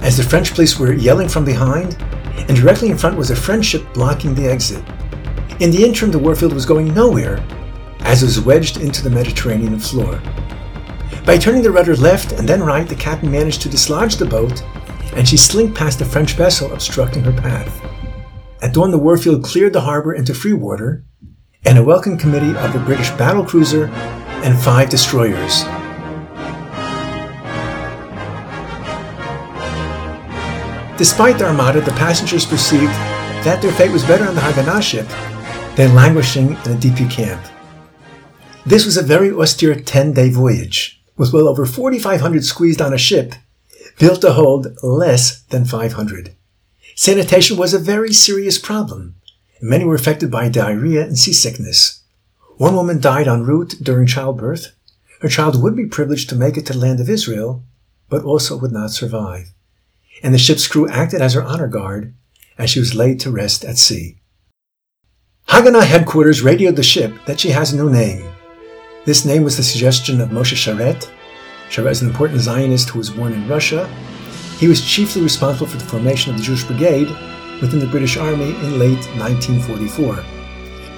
as 0.00 0.16
the 0.16 0.22
French 0.22 0.54
police 0.54 0.78
were 0.78 0.94
yelling 0.94 1.28
from 1.28 1.44
behind, 1.44 2.00
and 2.48 2.56
directly 2.56 2.88
in 2.88 2.96
front 2.96 3.18
was 3.18 3.30
a 3.30 3.36
French 3.36 3.66
ship 3.66 3.84
blocking 3.92 4.34
the 4.34 4.50
exit. 4.50 4.82
In 5.60 5.70
the 5.70 5.84
interim, 5.84 6.10
the 6.10 6.18
Warfield 6.18 6.54
was 6.54 6.64
going 6.64 6.94
nowhere 6.94 7.44
as 8.00 8.22
it 8.22 8.26
was 8.26 8.40
wedged 8.40 8.78
into 8.78 9.02
the 9.04 9.10
Mediterranean 9.10 9.78
floor. 9.78 10.22
By 11.26 11.36
turning 11.36 11.60
the 11.60 11.70
rudder 11.70 11.96
left 11.96 12.32
and 12.32 12.48
then 12.48 12.62
right, 12.62 12.88
the 12.88 12.94
captain 12.94 13.30
managed 13.30 13.60
to 13.60 13.68
dislodge 13.68 14.16
the 14.16 14.24
boat, 14.24 14.62
and 15.12 15.28
she 15.28 15.36
slinked 15.36 15.76
past 15.76 15.98
the 15.98 16.06
French 16.06 16.32
vessel 16.32 16.72
obstructing 16.72 17.24
her 17.24 17.42
path. 17.42 17.78
At 18.62 18.72
dawn, 18.72 18.90
the 18.90 18.96
Warfield 18.96 19.44
cleared 19.44 19.74
the 19.74 19.82
harbor 19.82 20.14
into 20.14 20.32
free 20.32 20.54
water, 20.54 21.04
and 21.66 21.76
a 21.76 21.84
welcome 21.84 22.16
committee 22.16 22.56
of 22.56 22.72
the 22.72 22.80
British 22.86 23.10
battle 23.10 23.44
cruiser 23.44 23.88
and 23.88 24.58
five 24.58 24.88
destroyers 24.88 25.62
Despite 30.98 31.38
the 31.38 31.46
armada, 31.46 31.80
the 31.80 31.92
passengers 31.92 32.44
perceived 32.44 32.90
that 33.44 33.62
their 33.62 33.70
fate 33.70 33.92
was 33.92 34.02
better 34.02 34.26
on 34.26 34.34
the 34.34 34.40
Haganah 34.40 34.82
ship 34.82 35.06
than 35.76 35.94
languishing 35.94 36.48
in 36.48 36.72
a 36.72 36.76
DP 36.76 37.08
camp. 37.08 37.40
This 38.66 38.84
was 38.84 38.96
a 38.96 39.02
very 39.04 39.30
austere 39.30 39.76
10 39.76 40.12
day 40.12 40.28
voyage, 40.28 41.00
with 41.16 41.32
well 41.32 41.46
over 41.46 41.66
4,500 41.66 42.44
squeezed 42.44 42.82
on 42.82 42.92
a 42.92 42.98
ship 42.98 43.34
built 44.00 44.22
to 44.22 44.32
hold 44.32 44.76
less 44.82 45.42
than 45.42 45.64
500. 45.64 46.34
Sanitation 46.96 47.56
was 47.56 47.72
a 47.72 47.78
very 47.78 48.12
serious 48.12 48.58
problem. 48.58 49.14
Many 49.62 49.84
were 49.84 49.94
affected 49.94 50.32
by 50.32 50.48
diarrhea 50.48 51.02
and 51.02 51.16
seasickness. 51.16 52.02
One 52.56 52.74
woman 52.74 53.00
died 53.00 53.28
en 53.28 53.44
route 53.44 53.76
during 53.80 54.08
childbirth. 54.08 54.74
Her 55.20 55.28
child 55.28 55.62
would 55.62 55.76
be 55.76 55.86
privileged 55.86 56.28
to 56.30 56.36
make 56.36 56.56
it 56.56 56.66
to 56.66 56.72
the 56.72 56.80
land 56.80 56.98
of 56.98 57.08
Israel, 57.08 57.62
but 58.08 58.24
also 58.24 58.56
would 58.56 58.72
not 58.72 58.90
survive 58.90 59.52
and 60.22 60.34
the 60.34 60.38
ship's 60.38 60.66
crew 60.66 60.88
acted 60.88 61.20
as 61.20 61.34
her 61.34 61.42
honor 61.42 61.68
guard 61.68 62.14
as 62.56 62.70
she 62.70 62.80
was 62.80 62.94
laid 62.94 63.20
to 63.20 63.30
rest 63.30 63.64
at 63.64 63.78
sea. 63.78 64.18
Haganah 65.48 65.84
headquarters 65.84 66.42
radioed 66.42 66.76
the 66.76 66.82
ship 66.82 67.14
that 67.26 67.40
she 67.40 67.50
has 67.50 67.72
no 67.72 67.88
name. 67.88 68.28
This 69.04 69.24
name 69.24 69.44
was 69.44 69.56
the 69.56 69.62
suggestion 69.62 70.20
of 70.20 70.28
Moshe 70.28 70.54
Sharett. 70.54 71.10
Sharett 71.70 71.92
is 71.92 72.02
an 72.02 72.08
important 72.10 72.40
Zionist 72.40 72.90
who 72.90 72.98
was 72.98 73.10
born 73.10 73.32
in 73.32 73.48
Russia. 73.48 73.88
He 74.58 74.68
was 74.68 74.84
chiefly 74.84 75.22
responsible 75.22 75.66
for 75.66 75.78
the 75.78 75.84
formation 75.84 76.32
of 76.32 76.38
the 76.38 76.44
Jewish 76.44 76.64
Brigade 76.64 77.08
within 77.60 77.78
the 77.78 77.86
British 77.86 78.16
Army 78.16 78.50
in 78.50 78.78
late 78.78 79.04
1944. 79.16 80.16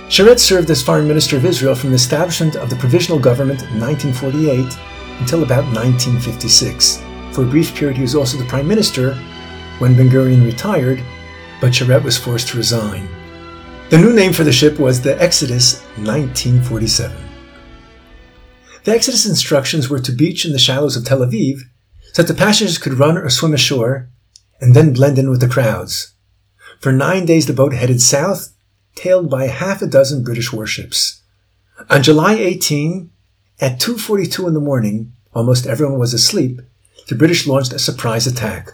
Sharett 0.09 0.41
served 0.41 0.69
as 0.71 0.83
Foreign 0.83 1.07
Minister 1.07 1.37
of 1.37 1.45
Israel 1.45 1.77
from 1.77 1.91
the 1.91 1.97
establishment 1.97 2.57
of 2.57 2.69
the 2.69 2.77
Provisional 2.77 3.21
Government 3.21 3.63
in 3.63 3.79
1948 3.79 4.77
until 5.21 5.45
about 5.45 5.65
1956. 5.73 7.10
For 7.33 7.45
a 7.45 7.47
brief 7.47 7.75
period, 7.75 7.97
he 7.97 8.03
was 8.03 8.17
also 8.17 8.37
the 8.37 8.45
prime 8.45 8.67
minister 8.67 9.15
when 9.79 9.97
Ben 9.97 10.09
Gurion 10.09 10.45
retired, 10.45 11.03
but 11.61 11.73
Sharett 11.73 12.03
was 12.03 12.19
forced 12.19 12.49
to 12.49 12.57
resign. 12.57 13.09
The 13.91 13.99
new 13.99 14.13
name 14.13 14.33
for 14.33 14.45
the 14.45 14.53
ship 14.53 14.79
was 14.79 15.01
the 15.01 15.21
Exodus 15.23 15.81
1947. 15.97 17.17
The 18.85 18.93
Exodus 18.93 19.27
instructions 19.27 19.89
were 19.89 20.01
to 20.01 20.13
beach 20.13 20.45
in 20.45 20.53
the 20.53 20.59
shallows 20.59 20.97
of 20.97 21.05
Tel 21.05 21.21
Aviv 21.21 21.61
so 22.13 22.23
that 22.23 22.33
the 22.33 22.39
passengers 22.39 22.79
could 22.79 22.95
run 22.95 23.17
or 23.17 23.31
swim 23.31 23.55
ashore 23.55 24.09
and 24.61 24.75
then 24.75 24.93
blend 24.93 25.19
in 25.19 25.31
with 25.31 25.41
the 25.41 25.49
crowds. 25.49 26.15
For 26.81 26.93
nine 26.93 27.27
days, 27.27 27.47
the 27.47 27.53
boat 27.53 27.75
headed 27.75 28.01
south, 28.01 28.55
tailed 28.95 29.31
by 29.31 29.47
half 29.47 29.83
a 29.83 29.87
dozen 29.87 30.25
British 30.25 30.53
warships. 30.53 31.23
On 31.89 32.03
July 32.03 32.35
18, 32.35 33.11
at 33.61 33.81
2.42 33.81 34.49
in 34.49 34.55
the 34.55 34.61
morning, 34.61 35.13
almost 35.33 35.67
everyone 35.67 35.99
was 35.99 36.15
asleep, 36.15 36.61
the 37.11 37.17
British 37.17 37.47
launched 37.47 37.73
a 37.73 37.79
surprise 37.79 38.29
attack. 38.29 38.73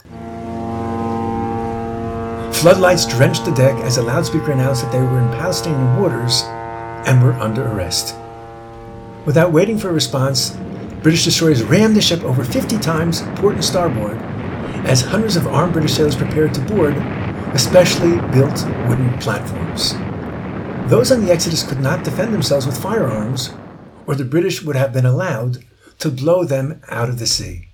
Floodlights 2.53 3.07
drenched 3.07 3.45
the 3.45 3.51
deck 3.51 3.75
as 3.83 3.97
a 3.97 4.03
loudspeaker 4.03 4.51
announced 4.51 4.83
that 4.83 4.91
they 4.91 5.01
were 5.01 5.19
in 5.19 5.27
Palestinian 5.29 5.99
waters 5.99 6.43
and 7.07 7.21
were 7.23 7.33
under 7.33 7.65
arrest. 7.65 8.15
Without 9.25 9.51
waiting 9.51 9.79
for 9.79 9.89
a 9.89 9.93
response, 9.93 10.55
British 11.01 11.25
destroyers 11.25 11.63
rammed 11.63 11.95
the 11.95 12.01
ship 12.01 12.23
over 12.23 12.43
50 12.43 12.77
times, 12.77 13.23
port 13.37 13.55
and 13.55 13.65
starboard, 13.65 14.17
as 14.85 15.01
hundreds 15.01 15.35
of 15.35 15.47
armed 15.47 15.73
British 15.73 15.95
sailors 15.95 16.15
prepared 16.15 16.53
to 16.53 16.61
board 16.61 16.95
especially 17.53 18.17
built 18.31 18.65
wooden 18.87 19.17
platforms. 19.17 19.93
Those 20.91 21.11
on 21.11 21.25
the 21.25 21.31
Exodus 21.31 21.63
could 21.63 21.79
not 21.79 22.03
defend 22.03 22.35
themselves 22.35 22.67
with 22.67 22.79
firearms, 22.79 23.51
or 24.05 24.13
the 24.13 24.25
British 24.25 24.61
would 24.61 24.75
have 24.75 24.93
been 24.93 25.07
allowed 25.07 25.65
to 25.99 26.11
blow 26.11 26.43
them 26.43 26.81
out 26.87 27.09
of 27.09 27.17
the 27.17 27.25
sea. 27.25 27.66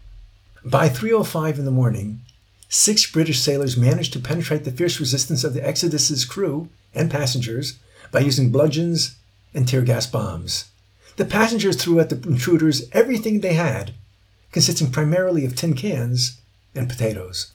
By 0.66 0.88
3.05 0.88 1.60
in 1.60 1.66
the 1.66 1.72
morning, 1.72 2.22
six 2.70 3.12
British 3.12 3.42
sailors 3.42 3.76
managed 3.76 4.14
to 4.14 4.20
penetrate 4.20 4.64
the 4.64 4.72
fierce 4.72 4.98
resistance 4.98 5.44
of 5.44 5.54
the 5.54 5.66
Exodus's 5.66 6.24
crew 6.24 6.70
and 6.96 7.12
passengers 7.12 7.80
by 8.14 8.22
using 8.22 8.50
bludgeons 8.50 9.18
and 9.54 9.68
tear 9.68 9.82
gas 9.82 10.08
bombs. 10.08 10.72
The 11.18 11.26
passengers 11.26 11.76
threw 11.76 12.00
at 12.00 12.10
the 12.10 12.30
intruders 12.30 12.90
everything 12.94 13.42
they 13.42 13.56
had, 13.56 13.94
consisting 14.54 14.90
primarily 14.90 15.44
of 15.44 15.54
tin 15.54 15.74
cans 15.74 16.40
and 16.74 16.88
potatoes. 16.88 17.52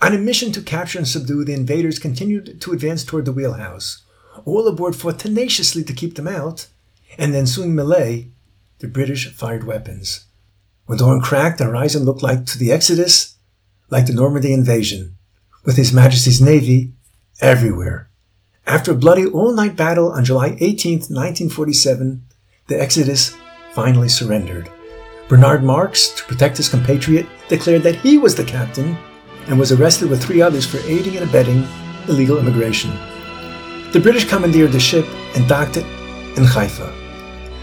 On 0.00 0.14
a 0.14 0.18
mission 0.18 0.52
to 0.52 0.62
capture 0.62 0.98
and 0.98 1.08
subdue, 1.08 1.44
the 1.44 1.52
invaders 1.52 1.98
continued 1.98 2.60
to 2.60 2.72
advance 2.72 3.02
toward 3.02 3.24
the 3.24 3.32
wheelhouse. 3.32 4.02
All 4.44 4.68
aboard 4.68 4.94
fought 4.94 5.18
tenaciously 5.18 5.82
to 5.82 5.92
keep 5.92 6.14
them 6.14 6.28
out, 6.28 6.68
and 7.18 7.34
the 7.34 7.38
ensuing 7.38 7.74
melee, 7.74 8.28
the 8.78 8.86
British 8.86 9.28
fired 9.32 9.64
weapons. 9.64 10.26
When 10.90 10.98
dawn 10.98 11.20
cracked, 11.20 11.58
the 11.58 11.66
horizon 11.66 12.02
looked 12.02 12.20
like 12.20 12.46
to 12.46 12.58
the 12.58 12.72
Exodus, 12.72 13.36
like 13.90 14.06
the 14.06 14.12
Normandy 14.12 14.52
invasion, 14.52 15.14
with 15.64 15.76
His 15.76 15.92
Majesty's 15.92 16.40
Navy 16.40 16.94
everywhere. 17.40 18.10
After 18.66 18.90
a 18.90 18.96
bloody 18.96 19.24
all-night 19.24 19.76
battle 19.76 20.10
on 20.10 20.24
July 20.24 20.56
18, 20.58 20.94
1947, 20.94 22.24
the 22.66 22.82
Exodus 22.82 23.36
finally 23.72 24.08
surrendered. 24.08 24.68
Bernard 25.28 25.62
Marks, 25.62 26.08
to 26.08 26.24
protect 26.24 26.56
his 26.56 26.68
compatriot, 26.68 27.28
declared 27.48 27.84
that 27.84 27.94
he 27.94 28.18
was 28.18 28.34
the 28.34 28.42
captain 28.42 28.98
and 29.46 29.60
was 29.60 29.70
arrested 29.70 30.10
with 30.10 30.20
three 30.20 30.42
others 30.42 30.66
for 30.66 30.78
aiding 30.78 31.16
and 31.16 31.28
abetting 31.30 31.68
illegal 32.08 32.36
immigration. 32.36 32.90
The 33.92 34.00
British 34.02 34.28
commandeered 34.28 34.72
the 34.72 34.80
ship 34.80 35.06
and 35.36 35.46
docked 35.46 35.76
it 35.76 35.86
in 36.36 36.42
Haifa. 36.42 36.99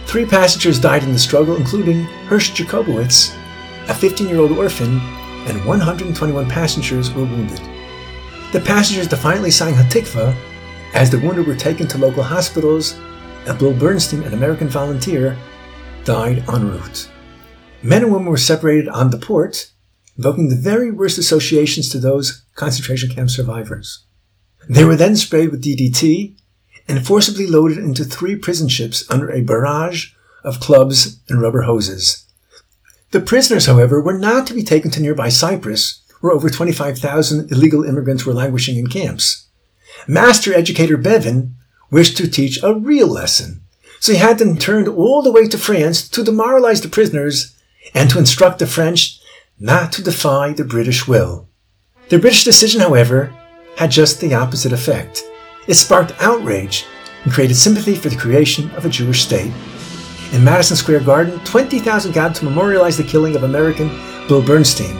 Three 0.08 0.26
passengers 0.26 0.80
died 0.80 1.04
in 1.04 1.12
the 1.12 1.20
struggle, 1.20 1.58
including 1.58 2.06
Hersh 2.30 2.56
Jacobowitz, 2.56 3.36
a 3.90 3.94
15 3.94 4.30
year 4.30 4.40
old 4.40 4.54
orphan, 4.54 5.00
and 5.48 5.66
121 5.66 6.50
passengers 6.50 7.12
were 7.12 7.26
wounded. 7.26 7.60
The 8.54 8.62
passengers 8.62 9.10
defiantly 9.10 9.52
sang 9.52 9.74
Hatikva 9.74 10.34
as 10.94 11.12
the 11.12 11.20
wounded 11.20 11.46
were 11.46 11.56
taken 11.56 11.90
to 11.90 11.98
local 11.98 12.24
hospitals, 12.24 12.98
and 13.46 13.60
Bill 13.60 13.74
Bernstein, 13.74 14.24
an 14.24 14.34
American 14.34 14.70
volunteer, 14.70 15.38
died 16.06 16.48
en 16.48 16.70
route. 16.70 17.12
Men 17.84 18.04
and 18.04 18.14
women 18.14 18.30
were 18.30 18.38
separated 18.38 18.88
on 18.88 19.10
the 19.10 19.18
port, 19.18 19.72
evoking 20.18 20.48
the 20.48 20.56
very 20.56 20.90
worst 20.90 21.18
associations 21.18 21.90
to 21.90 22.00
those 22.00 22.46
concentration 22.56 23.10
camp 23.10 23.30
survivors. 23.30 24.06
They 24.70 24.86
were 24.86 24.96
then 24.96 25.18
sprayed 25.18 25.52
with 25.52 25.64
DDT 25.64 26.38
and 26.88 27.06
forcibly 27.06 27.48
loaded 27.48 27.78
into 27.78 28.04
three 28.04 28.36
prison 28.36 28.68
ships 28.68 29.10
under 29.10 29.30
a 29.30 29.42
barrage 29.42 30.12
of 30.44 30.60
clubs 30.60 31.20
and 31.30 31.42
rubber 31.42 31.64
hoses. 31.64 32.26
The 33.12 33.20
prisoners, 33.20 33.66
however, 33.66 34.02
were 34.02 34.18
not 34.18 34.48
to 34.48 34.54
be 34.54 34.64
taken 34.64 34.92
to 34.92 35.02
nearby 35.02 35.30
Cyprus, 35.30 36.02
where 36.22 36.34
over 36.34 36.50
25,000 36.50 37.52
illegal 37.52 37.84
immigrants 37.84 38.26
were 38.26 38.34
languishing 38.34 38.78
in 38.78 38.88
camps. 38.88 39.48
Master 40.08 40.54
educator 40.54 40.98
Bevin 40.98 41.54
wished 41.90 42.18
to 42.18 42.28
teach 42.28 42.62
a 42.62 42.74
real 42.74 43.08
lesson, 43.08 43.62
so 44.00 44.12
he 44.12 44.18
had 44.18 44.40
them 44.40 44.58
turned 44.58 44.88
all 44.88 45.22
the 45.22 45.32
way 45.32 45.48
to 45.48 45.58
France 45.58 46.08
to 46.10 46.24
demoralize 46.24 46.82
the 46.82 46.90
prisoners 46.90 47.56
and 47.94 48.10
to 48.10 48.20
instruct 48.20 48.60
the 48.60 48.68
French 48.68 49.20
not 49.60 49.92
to 49.94 50.04
defy 50.04 50.54
the 50.54 50.64
British 50.64 51.08
will. 51.08 51.48
The 52.10 52.20
British 52.20 52.44
decision, 52.44 52.82
however, 52.82 53.34
had 53.78 53.92
just 53.92 54.22
the 54.22 54.34
opposite 54.34 54.74
effect. 54.74 55.24
It 55.68 55.76
sparked 55.76 56.14
outrage 56.20 56.86
and 57.24 57.34
created 57.34 57.56
sympathy 57.56 57.96
for 57.96 58.10
the 58.10 58.16
creation 58.16 58.72
of 58.72 58.86
a 58.86 58.90
Jewish 58.90 59.24
state. 59.24 59.52
In 60.32 60.44
Madison 60.44 60.78
Square 60.78 61.02
Garden, 61.02 61.40
20,000 61.46 62.14
gathered 62.14 62.36
to 62.36 62.46
memorialize 62.46 62.98
the 62.98 63.04
killing 63.04 63.36
of 63.36 63.44
American 63.44 63.90
Bill 64.28 64.42
Bernstein, 64.42 64.98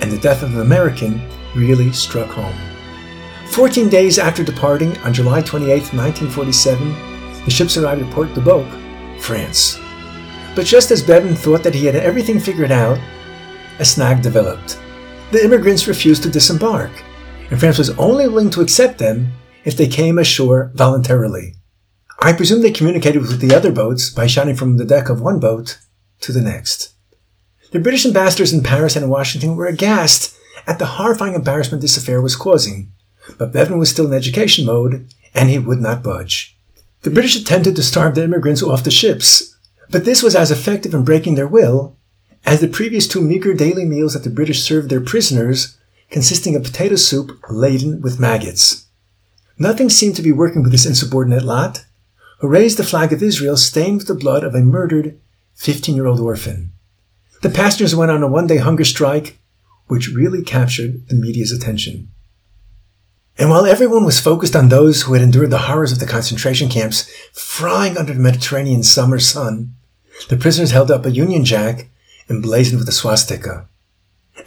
and 0.00 0.10
the 0.10 0.18
death 0.18 0.42
of 0.42 0.54
an 0.54 0.60
American 0.60 1.22
really 1.54 1.90
struck 1.92 2.28
home. 2.28 2.54
Fourteen 3.50 3.88
days 3.88 4.18
after 4.18 4.44
departing, 4.44 4.96
on 4.98 5.12
July 5.12 5.40
28, 5.40 5.92
1947, 5.92 7.44
the 7.44 7.50
ships 7.50 7.76
arrived 7.76 8.02
at 8.02 8.12
Port 8.12 8.32
de 8.34 8.40
Bouc, 8.40 8.66
France. 9.20 9.78
But 10.54 10.66
just 10.66 10.90
as 10.90 11.02
Bevin 11.02 11.34
thought 11.34 11.62
that 11.62 11.74
he 11.74 11.86
had 11.86 11.96
everything 11.96 12.38
figured 12.38 12.70
out, 12.70 12.98
a 13.78 13.84
snag 13.84 14.22
developed. 14.22 14.78
The 15.32 15.44
immigrants 15.44 15.88
refused 15.88 16.22
to 16.24 16.30
disembark, 16.30 16.90
and 17.50 17.58
France 17.58 17.78
was 17.78 17.90
only 17.98 18.28
willing 18.28 18.50
to 18.50 18.60
accept 18.60 18.98
them 18.98 19.32
if 19.64 19.76
they 19.76 19.86
came 19.86 20.18
ashore 20.18 20.70
voluntarily. 20.74 21.54
I 22.22 22.32
presume 22.32 22.62
they 22.62 22.70
communicated 22.70 23.22
with 23.22 23.40
the 23.40 23.54
other 23.54 23.72
boats 23.72 24.10
by 24.10 24.26
shouting 24.26 24.54
from 24.54 24.76
the 24.76 24.84
deck 24.84 25.08
of 25.08 25.20
one 25.20 25.40
boat 25.40 25.78
to 26.20 26.32
the 26.32 26.42
next. 26.42 26.92
The 27.72 27.78
British 27.78 28.04
ambassadors 28.04 28.52
in 28.52 28.62
Paris 28.62 28.96
and 28.96 29.08
Washington 29.08 29.56
were 29.56 29.66
aghast 29.66 30.36
at 30.66 30.78
the 30.78 30.86
horrifying 30.86 31.34
embarrassment 31.34 31.80
this 31.80 31.96
affair 31.96 32.20
was 32.20 32.36
causing, 32.36 32.92
but 33.38 33.52
Bevin 33.52 33.78
was 33.78 33.90
still 33.90 34.06
in 34.06 34.12
education 34.12 34.66
mode, 34.66 35.06
and 35.34 35.48
he 35.48 35.58
would 35.58 35.80
not 35.80 36.02
budge. 36.02 36.56
The 37.02 37.10
British 37.10 37.36
attempted 37.36 37.76
to 37.76 37.82
starve 37.82 38.14
the 38.14 38.24
immigrants 38.24 38.62
off 38.62 38.84
the 38.84 38.90
ships, 38.90 39.56
but 39.90 40.04
this 40.04 40.22
was 40.22 40.36
as 40.36 40.50
effective 40.50 40.92
in 40.92 41.04
breaking 41.04 41.36
their 41.36 41.48
will 41.48 41.96
as 42.44 42.60
the 42.60 42.68
previous 42.68 43.06
two 43.06 43.20
meager 43.20 43.54
daily 43.54 43.84
meals 43.84 44.14
that 44.14 44.24
the 44.24 44.30
British 44.30 44.62
served 44.62 44.90
their 44.90 45.00
prisoners, 45.00 45.78
consisting 46.10 46.56
of 46.56 46.64
potato 46.64 46.96
soup 46.96 47.38
laden 47.48 48.00
with 48.00 48.20
maggots. 48.20 48.86
Nothing 49.60 49.90
seemed 49.90 50.16
to 50.16 50.22
be 50.22 50.32
working 50.32 50.62
with 50.62 50.72
this 50.72 50.86
insubordinate 50.86 51.42
lot, 51.42 51.84
who 52.38 52.48
raised 52.48 52.78
the 52.78 52.82
flag 52.82 53.12
of 53.12 53.22
Israel 53.22 53.58
stained 53.58 53.98
with 53.98 54.06
the 54.06 54.14
blood 54.14 54.42
of 54.42 54.54
a 54.54 54.60
murdered 54.60 55.20
15 55.56 55.94
year 55.94 56.06
old 56.06 56.18
orphan. 56.18 56.72
The 57.42 57.50
passengers 57.50 57.94
went 57.94 58.10
on 58.10 58.22
a 58.22 58.26
one 58.26 58.46
day 58.46 58.56
hunger 58.56 58.86
strike, 58.86 59.38
which 59.86 60.08
really 60.08 60.42
captured 60.42 61.06
the 61.08 61.14
media's 61.14 61.52
attention. 61.52 62.08
And 63.36 63.50
while 63.50 63.66
everyone 63.66 64.06
was 64.06 64.18
focused 64.18 64.56
on 64.56 64.70
those 64.70 65.02
who 65.02 65.12
had 65.12 65.20
endured 65.20 65.50
the 65.50 65.58
horrors 65.58 65.92
of 65.92 65.98
the 65.98 66.06
concentration 66.06 66.70
camps, 66.70 67.10
frying 67.34 67.98
under 67.98 68.14
the 68.14 68.20
Mediterranean 68.20 68.82
summer 68.82 69.18
sun, 69.18 69.74
the 70.30 70.38
prisoners 70.38 70.70
held 70.70 70.90
up 70.90 71.04
a 71.04 71.10
Union 71.10 71.44
Jack 71.44 71.90
emblazoned 72.30 72.78
with 72.78 72.88
a 72.88 72.92
swastika. 72.92 73.68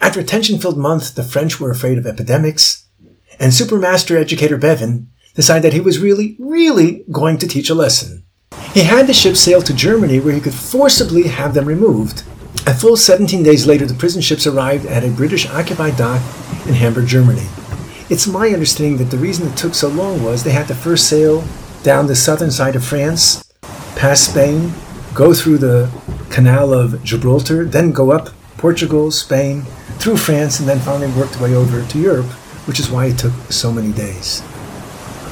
After 0.00 0.18
a 0.18 0.24
tension 0.24 0.58
filled 0.58 0.76
month, 0.76 1.14
the 1.14 1.22
French 1.22 1.60
were 1.60 1.70
afraid 1.70 1.98
of 1.98 2.06
epidemics, 2.06 2.83
and 3.38 3.52
Supermaster 3.52 4.16
Educator 4.16 4.56
Bevin 4.56 5.06
decided 5.34 5.64
that 5.64 5.72
he 5.72 5.80
was 5.80 5.98
really, 5.98 6.36
really 6.38 7.04
going 7.10 7.38
to 7.38 7.48
teach 7.48 7.70
a 7.70 7.74
lesson. 7.74 8.24
He 8.72 8.82
had 8.82 9.06
the 9.06 9.14
ship 9.14 9.36
sail 9.36 9.62
to 9.62 9.74
Germany 9.74 10.20
where 10.20 10.34
he 10.34 10.40
could 10.40 10.54
forcibly 10.54 11.24
have 11.24 11.54
them 11.54 11.66
removed. 11.66 12.22
A 12.66 12.74
full 12.74 12.96
17 12.96 13.42
days 13.42 13.66
later, 13.66 13.86
the 13.86 13.94
prison 13.94 14.22
ships 14.22 14.46
arrived 14.46 14.86
at 14.86 15.04
a 15.04 15.10
British 15.10 15.46
occupied 15.46 15.96
dock 15.96 16.22
in 16.66 16.74
Hamburg, 16.74 17.06
Germany. 17.06 17.46
It's 18.10 18.26
my 18.26 18.48
understanding 18.48 18.96
that 18.98 19.10
the 19.10 19.18
reason 19.18 19.46
it 19.46 19.56
took 19.56 19.74
so 19.74 19.88
long 19.88 20.22
was 20.22 20.44
they 20.44 20.52
had 20.52 20.68
to 20.68 20.74
first 20.74 21.08
sail 21.08 21.44
down 21.82 22.06
the 22.06 22.16
southern 22.16 22.50
side 22.50 22.76
of 22.76 22.84
France, 22.84 23.44
past 23.96 24.30
Spain, 24.30 24.72
go 25.14 25.34
through 25.34 25.58
the 25.58 25.90
Canal 26.30 26.72
of 26.72 27.02
Gibraltar, 27.04 27.64
then 27.64 27.92
go 27.92 28.10
up 28.10 28.30
Portugal, 28.56 29.10
Spain, 29.10 29.62
through 29.98 30.16
France, 30.16 30.58
and 30.58 30.68
then 30.68 30.80
finally 30.80 31.12
work 31.12 31.30
their 31.30 31.42
way 31.42 31.54
over 31.54 31.84
to 31.86 31.98
Europe, 31.98 32.30
which 32.66 32.80
is 32.80 32.90
why 32.90 33.06
it 33.06 33.18
took 33.18 33.32
so 33.50 33.72
many 33.72 33.92
days. 33.92 34.42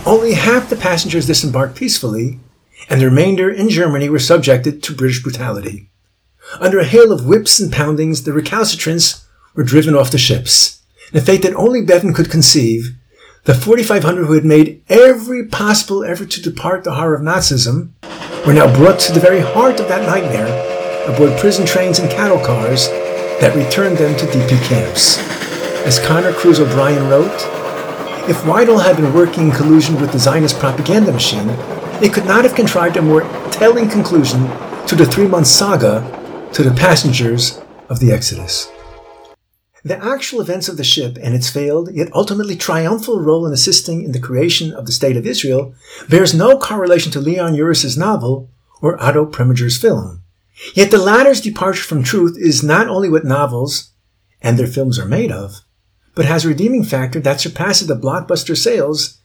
Only 0.05 0.35
half 0.35 0.68
the 0.68 0.77
passengers 0.77 1.27
disembarked 1.27 1.77
peacefully, 1.77 2.40
and 2.88 3.01
the 3.01 3.07
remainder 3.07 3.51
in 3.51 3.68
Germany 3.68 4.09
were 4.09 4.18
subjected 4.18 4.83
to 4.83 4.95
British 4.95 5.23
brutality. 5.23 5.88
Under 6.61 6.81
a 6.81 6.85
hail 6.85 7.12
of 7.12 7.27
whips 7.27 7.61
and 7.61 7.73
poundings, 7.73 8.25
the 8.25 8.33
recalcitrants 8.33 9.25
were 9.55 9.62
driven 9.62 9.95
off 9.95 10.11
the 10.11 10.18
ships. 10.18 10.83
In 11.12 11.18
a 11.18 11.23
fate 11.23 11.42
that 11.42 11.55
only 11.55 11.83
Bevin 11.83 12.14
could 12.14 12.31
conceive, 12.31 12.97
the 13.45 13.55
4,500 13.55 14.27
who 14.27 14.35
had 14.35 14.45
made 14.45 14.83
every 14.88 15.47
possible 15.47 16.05
effort 16.05 16.31
to 16.33 16.42
depart 16.42 16.85
the 16.85 16.95
horror 16.95 17.14
of 17.14 17.23
Nazism 17.23 17.90
were 18.47 18.53
now 18.53 18.73
brought 18.77 19.01
to 19.01 19.12
the 19.12 19.21
very 19.21 19.40
heart 19.40 19.81
of 19.81 19.88
that 19.88 20.07
nightmare 20.07 20.47
aboard 21.12 21.38
prison 21.38 21.66
trains 21.66 21.99
and 21.99 22.11
cattle 22.11 22.38
cars 22.38 22.88
that 23.40 23.57
returned 23.57 23.99
them 23.99 24.16
to 24.16 24.27
DP 24.27 24.62
camps. 24.68 25.18
As 25.85 25.99
Conor 25.99 26.33
Cruise 26.33 26.61
O'Brien 26.61 27.09
wrote, 27.09 27.27
if 28.29 28.45
Weidel 28.45 28.81
had 28.81 28.97
been 28.97 29.12
working 29.12 29.49
in 29.49 29.51
collusion 29.51 30.01
with 30.01 30.12
the 30.12 30.18
Zionist 30.18 30.61
propaganda 30.61 31.11
machine, 31.11 31.49
it 32.01 32.12
could 32.12 32.25
not 32.25 32.45
have 32.45 32.55
contrived 32.55 32.97
a 32.97 33.03
more 33.03 33.23
telling 33.51 33.88
conclusion 33.88 34.49
to 34.87 34.95
the 34.95 35.05
three 35.05 35.27
month 35.27 35.49
saga 35.49 36.01
to 36.53 36.62
the 36.62 36.71
passengers 36.71 37.61
of 37.88 37.99
the 37.99 38.12
Exodus. 38.12 38.71
The 39.83 39.99
actual 39.99 40.40
events 40.40 40.68
of 40.68 40.77
the 40.77 40.85
ship 40.85 41.18
and 41.21 41.35
its 41.35 41.51
failed, 41.51 41.92
yet 41.92 42.12
ultimately 42.14 42.55
triumphal 42.55 43.18
role 43.18 43.45
in 43.45 43.53
assisting 43.53 44.05
in 44.05 44.12
the 44.12 44.21
creation 44.21 44.73
of 44.73 44.87
the 44.87 44.92
State 44.92 45.16
of 45.16 45.27
Israel 45.27 45.75
bears 46.09 46.33
no 46.33 46.59
correlation 46.59 47.11
to 47.11 47.21
Leon 47.21 47.57
Uris's 47.57 47.99
novel 47.99 48.49
or 48.81 49.03
Otto 49.03 49.27
Preminger's 49.27 49.77
film. 49.77 50.23
Yet 50.75 50.92
the 50.92 50.99
latter's 50.99 51.40
departure 51.40 51.83
from 51.83 52.05
truth 52.05 52.37
is 52.38 52.62
not 52.62 52.87
only 52.87 53.09
what 53.09 53.25
novels 53.25 53.90
and 54.40 54.57
their 54.57 54.68
films 54.68 54.97
are 54.97 55.07
made 55.07 55.33
of, 55.33 55.62
but 56.14 56.25
has 56.25 56.44
a 56.44 56.48
redeeming 56.48 56.85
factor 56.85 57.20
that 57.20 57.40
surpasses 57.40 57.88
the 57.88 57.96
blockbuster 57.96 58.57
sales 58.57 59.18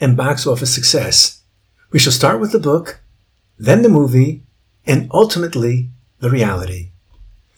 and 0.00 0.16
box 0.16 0.46
office 0.46 0.74
success. 0.74 1.42
We 1.90 1.98
shall 1.98 2.12
start 2.12 2.40
with 2.40 2.52
the 2.52 2.58
book, 2.58 3.00
then 3.58 3.82
the 3.82 3.88
movie, 3.88 4.42
and 4.86 5.08
ultimately 5.12 5.90
the 6.20 6.30
reality. 6.30 6.90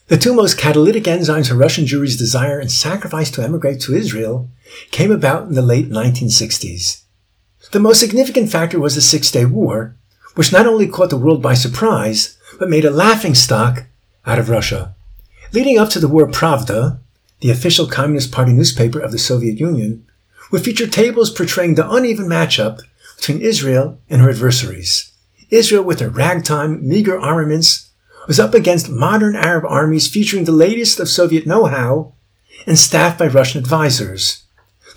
The 0.09 0.19
two 0.19 0.35
most 0.35 0.59
catalytic 0.59 1.05
enzymes 1.05 1.49
for 1.49 1.55
Russian 1.55 1.87
Jewry's 1.87 2.19
desire 2.19 2.59
and 2.59 2.71
sacrifice 2.71 3.31
to 3.33 3.43
emigrate 3.43 3.81
to 3.83 3.95
Israel 3.95 4.51
came 4.91 5.11
about 5.11 5.49
in 5.49 5.55
the 5.55 5.63
late 5.63 5.89
1960s. 5.89 7.03
The 7.73 7.81
most 7.81 8.01
significant 8.01 8.53
factor 8.53 8.79
was 8.79 8.95
the 8.95 9.01
Six 9.01 9.31
Day 9.31 9.47
War, 9.47 9.97
which 10.35 10.53
not 10.53 10.67
only 10.67 10.87
caught 10.87 11.09
the 11.09 11.17
world 11.17 11.41
by 11.41 11.55
surprise, 11.55 12.37
but 12.59 12.69
made 12.69 12.85
a 12.85 12.91
laughing 12.91 13.35
stock 13.35 13.85
out 14.27 14.39
of 14.39 14.51
Russia. 14.51 14.95
Leading 15.53 15.79
up 15.79 15.89
to 15.91 16.01
the 16.01 16.09
war, 16.09 16.29
Pravda, 16.29 16.99
the 17.41 17.51
official 17.51 17.87
Communist 17.87 18.33
Party 18.33 18.53
newspaper 18.53 18.99
of 18.99 19.13
the 19.13 19.19
Soviet 19.19 19.59
Union, 19.59 20.07
would 20.51 20.63
feature 20.63 20.87
tables 20.87 21.31
portraying 21.31 21.75
the 21.75 21.91
uneven 21.91 22.27
matchup 22.27 22.81
between 23.17 23.41
Israel 23.41 23.99
and 24.09 24.21
her 24.21 24.31
adversaries. 24.31 25.13
Israel 25.51 25.85
with 25.85 26.01
her 26.01 26.09
ragtime, 26.09 26.87
meager 26.87 27.19
armaments 27.19 27.91
was 28.27 28.41
up 28.41 28.55
against 28.55 28.89
modern 28.89 29.37
Arab 29.37 29.65
armies 29.67 30.09
featuring 30.09 30.45
the 30.45 30.53
latest 30.53 30.99
of 30.99 31.09
Soviet 31.09 31.47
know-how 31.47 32.13
and 32.67 32.79
staffed 32.79 33.19
by 33.19 33.27
Russian 33.27 33.61
advisors. 33.61 34.45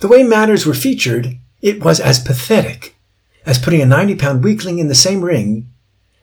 The 0.00 0.08
way 0.08 0.22
matters 0.22 0.64
were 0.64 0.74
featured, 0.74 1.38
it 1.60 1.84
was 1.84 2.00
as 2.00 2.18
pathetic 2.18 2.96
as 3.44 3.58
putting 3.58 3.80
a 3.80 3.86
90 3.86 4.16
pound 4.16 4.44
weakling 4.44 4.78
in 4.78 4.88
the 4.88 4.94
same 4.94 5.22
ring 5.22 5.68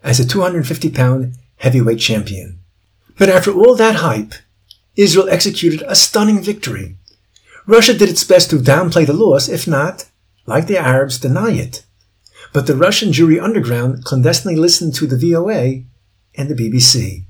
as 0.04 0.20
a 0.20 0.26
250 0.26 0.90
pound 0.92 1.34
heavyweight 1.58 2.00
champion. 2.00 2.60
But 3.18 3.30
after 3.30 3.52
all 3.52 3.76
that 3.76 3.98
hype, 3.98 4.34
Israel 4.96 5.30
executed 5.30 5.84
a 5.88 5.96
stunning 5.96 6.42
victory. 6.42 6.96
Russia 7.66 7.94
did 7.94 8.10
its 8.10 8.24
best 8.24 8.50
to 8.50 8.58
downplay 8.58 9.06
the 9.06 9.14
loss, 9.14 9.50
if 9.50 9.68
not, 9.68 10.06
like 10.46 10.68
the 10.68 10.78
Arabs, 10.78 11.20
deny 11.20 11.52
it. 11.52 11.84
But 12.54 12.68
the 12.68 12.76
Russian 12.76 13.12
Jewry 13.12 13.42
underground 13.42 14.06
clandestinely 14.06 14.56
listened 14.56 14.94
to 14.96 15.08
the 15.08 15.18
VOA 15.18 15.84
and 16.36 16.50
the 16.50 16.56
BBC. 16.56 17.24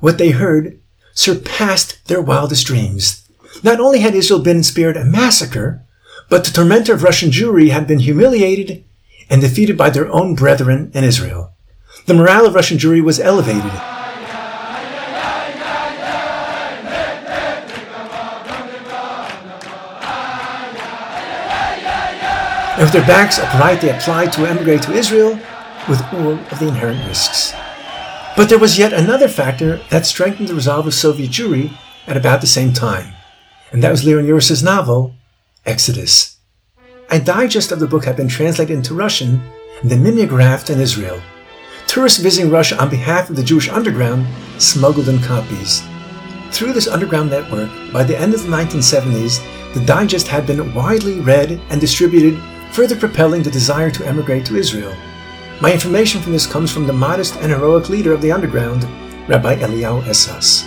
What 0.00 0.18
they 0.18 0.30
heard 0.30 0.80
surpassed 1.12 2.06
their 2.08 2.20
wildest 2.20 2.66
dreams. 2.66 3.28
Not 3.62 3.78
only 3.78 4.00
had 4.00 4.14
Israel 4.14 4.40
been 4.40 4.64
spared 4.64 4.96
a 4.96 5.04
massacre, 5.04 5.84
but 6.28 6.44
the 6.44 6.50
tormentor 6.50 6.94
of 6.94 7.02
Russian 7.02 7.30
Jewry 7.30 7.70
had 7.70 7.86
been 7.86 8.00
humiliated 8.00 8.84
and 9.30 9.40
defeated 9.40 9.76
by 9.76 9.90
their 9.90 10.10
own 10.10 10.34
brethren 10.34 10.90
in 10.94 11.04
Israel. 11.04 11.52
The 12.06 12.14
morale 12.14 12.46
of 12.46 12.54
Russian 12.54 12.78
Jewry 12.78 13.02
was 13.02 13.20
elevated. 13.20 13.72
And 22.74 22.82
with 22.82 22.92
their 22.92 23.06
backs 23.06 23.38
upright, 23.38 23.80
they 23.80 23.96
applied 23.96 24.32
to 24.32 24.46
emigrate 24.46 24.82
to 24.82 24.92
Israel 24.92 25.38
with 25.88 26.02
all 26.12 26.32
of 26.32 26.58
the 26.58 26.66
inherent 26.66 27.06
risks. 27.06 27.52
But 28.36 28.48
there 28.48 28.58
was 28.58 28.78
yet 28.78 28.92
another 28.92 29.28
factor 29.28 29.80
that 29.90 30.06
strengthened 30.06 30.48
the 30.48 30.56
resolve 30.56 30.88
of 30.88 30.94
Soviet 30.94 31.30
Jewry 31.30 31.70
at 32.08 32.16
about 32.16 32.40
the 32.40 32.48
same 32.48 32.72
time, 32.72 33.14
and 33.70 33.82
that 33.82 33.92
was 33.92 34.04
Leon 34.04 34.26
Uris's 34.26 34.62
novel, 34.62 35.14
Exodus. 35.64 36.38
A 37.10 37.20
digest 37.20 37.70
of 37.70 37.78
the 37.78 37.86
book 37.86 38.04
had 38.04 38.16
been 38.16 38.26
translated 38.26 38.76
into 38.76 38.92
Russian 38.92 39.40
and 39.80 39.88
then 39.88 40.02
mimeographed 40.02 40.68
in 40.68 40.80
Israel. 40.80 41.22
Tourists 41.86 42.18
visiting 42.18 42.50
Russia 42.50 42.76
on 42.82 42.90
behalf 42.90 43.30
of 43.30 43.36
the 43.36 43.44
Jewish 43.44 43.68
underground 43.68 44.26
smuggled 44.58 45.08
in 45.08 45.20
copies. 45.20 45.82
Through 46.50 46.72
this 46.72 46.88
underground 46.88 47.30
network, 47.30 47.70
by 47.92 48.02
the 48.02 48.18
end 48.18 48.34
of 48.34 48.42
the 48.42 48.48
1970s, 48.48 49.38
the 49.74 49.84
digest 49.84 50.26
had 50.26 50.46
been 50.46 50.74
widely 50.74 51.20
read 51.20 51.60
and 51.70 51.80
distributed, 51.80 52.40
further 52.74 52.96
propelling 52.96 53.40
the 53.40 53.50
desire 53.52 53.88
to 53.88 54.04
emigrate 54.04 54.44
to 54.44 54.56
Israel. 54.56 54.96
My 55.60 55.72
information 55.72 56.20
from 56.20 56.32
this 56.32 56.44
comes 56.44 56.72
from 56.72 56.88
the 56.88 56.92
modest 56.92 57.36
and 57.36 57.52
heroic 57.52 57.88
leader 57.88 58.12
of 58.12 58.20
the 58.20 58.32
underground, 58.32 58.82
Rabbi 59.28 59.54
Eliyahu 59.58 60.04
Essas. 60.08 60.66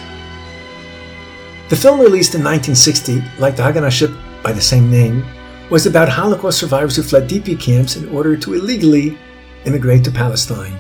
The 1.68 1.76
film 1.76 2.00
released 2.00 2.34
in 2.34 2.42
1960, 2.42 3.22
like 3.40 3.58
the 3.58 3.64
Haganah 3.64 3.92
ship 3.92 4.12
by 4.42 4.54
the 4.54 4.62
same 4.62 4.90
name, 4.90 5.26
was 5.70 5.86
about 5.86 6.08
Holocaust 6.08 6.60
survivors 6.60 6.96
who 6.96 7.04
fled 7.04 7.30
DP 7.30 7.60
camps 7.60 7.98
in 7.98 8.08
order 8.08 8.38
to 8.38 8.54
illegally 8.54 9.18
immigrate 9.66 10.06
to 10.06 10.12
Palestine. 10.12 10.80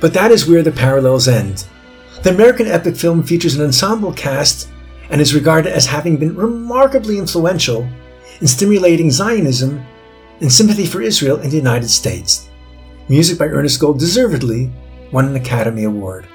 But 0.00 0.14
that 0.14 0.30
is 0.30 0.48
where 0.48 0.62
the 0.62 0.72
parallels 0.72 1.28
end. 1.28 1.66
The 2.22 2.30
American 2.30 2.68
epic 2.68 2.96
film 2.96 3.22
features 3.22 3.54
an 3.54 3.66
ensemble 3.66 4.14
cast 4.14 4.70
and 5.10 5.20
is 5.20 5.34
regarded 5.34 5.74
as 5.74 5.84
having 5.84 6.16
been 6.16 6.34
remarkably 6.34 7.18
influential 7.18 7.86
in 8.40 8.46
stimulating 8.46 9.10
Zionism 9.10 9.84
and 10.40 10.52
sympathy 10.52 10.86
for 10.86 11.02
Israel 11.02 11.38
and 11.38 11.50
the 11.50 11.56
United 11.56 11.88
States. 11.88 12.48
Music 13.08 13.38
by 13.38 13.46
Ernest 13.46 13.80
Gold 13.80 13.98
deservedly 13.98 14.70
won 15.12 15.26
an 15.26 15.36
Academy 15.36 15.84
Award. 15.84 16.26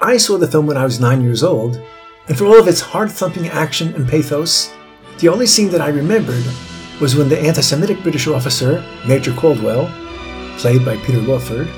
I 0.00 0.16
saw 0.16 0.38
the 0.38 0.48
film 0.48 0.66
when 0.66 0.76
I 0.76 0.84
was 0.84 1.00
nine 1.00 1.22
years 1.22 1.42
old, 1.42 1.80
and 2.28 2.36
for 2.36 2.46
all 2.46 2.58
of 2.58 2.68
its 2.68 2.80
heart 2.80 3.10
thumping 3.10 3.48
action 3.48 3.94
and 3.94 4.08
pathos, 4.08 4.72
the 5.18 5.28
only 5.28 5.46
scene 5.46 5.70
that 5.70 5.80
I 5.80 5.88
remembered 5.88 6.44
was 7.00 7.16
when 7.16 7.28
the 7.28 7.38
anti 7.38 7.60
Semitic 7.60 8.02
British 8.02 8.26
officer, 8.26 8.84
Major 9.06 9.32
Caldwell, 9.32 9.90
played 10.58 10.84
by 10.84 10.96
Peter 10.98 11.20
Lawford, 11.20 11.68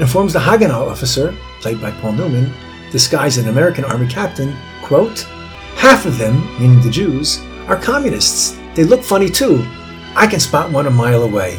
informs 0.00 0.32
the 0.32 0.38
Haganah 0.38 0.90
officer, 0.90 1.34
played 1.60 1.80
by 1.80 1.90
Paul 1.92 2.12
Newman, 2.12 2.52
disguised 2.90 3.38
as 3.38 3.44
an 3.44 3.50
American 3.50 3.84
Army 3.84 4.08
captain, 4.08 4.54
quote, 4.82 5.20
Half 5.76 6.06
of 6.06 6.18
them, 6.18 6.42
meaning 6.60 6.80
the 6.82 6.90
Jews, 6.90 7.40
are 7.66 7.80
communists. 7.80 8.58
They 8.74 8.84
look 8.84 9.02
funny 9.02 9.28
too. 9.28 9.66
I 10.14 10.26
can 10.26 10.40
spot 10.40 10.70
one 10.70 10.86
a 10.86 10.90
mile 10.90 11.22
away. 11.22 11.58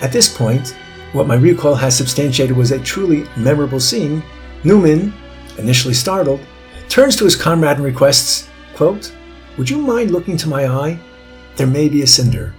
At 0.00 0.12
this 0.12 0.34
point, 0.34 0.76
what 1.12 1.28
my 1.28 1.36
recall 1.36 1.76
has 1.76 1.96
substantiated 1.96 2.56
was 2.56 2.72
a 2.72 2.80
truly 2.80 3.26
memorable 3.36 3.78
scene. 3.78 4.22
Newman, 4.64 5.14
initially 5.58 5.94
startled, 5.94 6.40
turns 6.88 7.14
to 7.16 7.24
his 7.24 7.36
comrade 7.36 7.76
and 7.76 7.84
requests, 7.84 8.48
quote, 8.74 9.14
Would 9.56 9.70
you 9.70 9.78
mind 9.78 10.10
looking 10.10 10.36
to 10.38 10.48
my 10.48 10.66
eye? 10.66 10.98
There 11.56 11.68
may 11.68 11.88
be 11.88 12.02
a 12.02 12.06
cinder. 12.06 12.52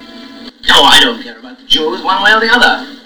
Oh, 0.00 0.84
I 0.84 1.00
don't 1.00 1.22
care 1.22 1.38
about 1.38 1.58
the 1.58 1.66
Jews 1.66 2.02
one 2.02 2.22
way 2.22 2.32
or 2.32 2.40
the 2.40 2.48
other. 2.50 2.96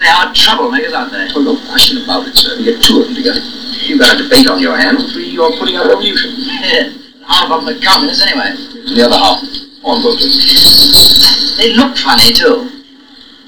They 0.00 0.08
are 0.08 0.32
troublemakers, 0.32 0.96
aren't 0.96 1.12
they? 1.12 1.28
Oh, 1.36 1.42
no 1.42 1.60
question 1.68 2.02
about 2.02 2.26
it, 2.26 2.34
sir. 2.34 2.56
You 2.56 2.72
get 2.72 2.82
two 2.82 3.00
of 3.00 3.06
them 3.06 3.14
together. 3.14 3.40
You've 3.84 4.00
got 4.00 4.18
a 4.18 4.22
debate 4.22 4.48
on 4.48 4.58
your 4.58 4.76
hands. 4.76 5.12
Three, 5.12 5.28
you're 5.28 5.52
putting 5.58 5.76
out 5.76 5.84
a 5.84 5.88
revolution. 5.90 6.32
Yeah. 6.38 6.96
Half 7.28 7.50
of 7.50 7.64
them 7.64 7.76
are 7.76 7.80
communists 7.84 8.24
anyway. 8.24 8.56
And 8.88 8.96
the 8.96 9.04
other 9.04 9.18
half, 9.18 9.38
on 9.84 10.02
both 10.02 10.20
of. 10.20 11.56
They 11.56 11.72
look 11.74 11.96
funny, 11.96 12.32
too. 12.32 12.84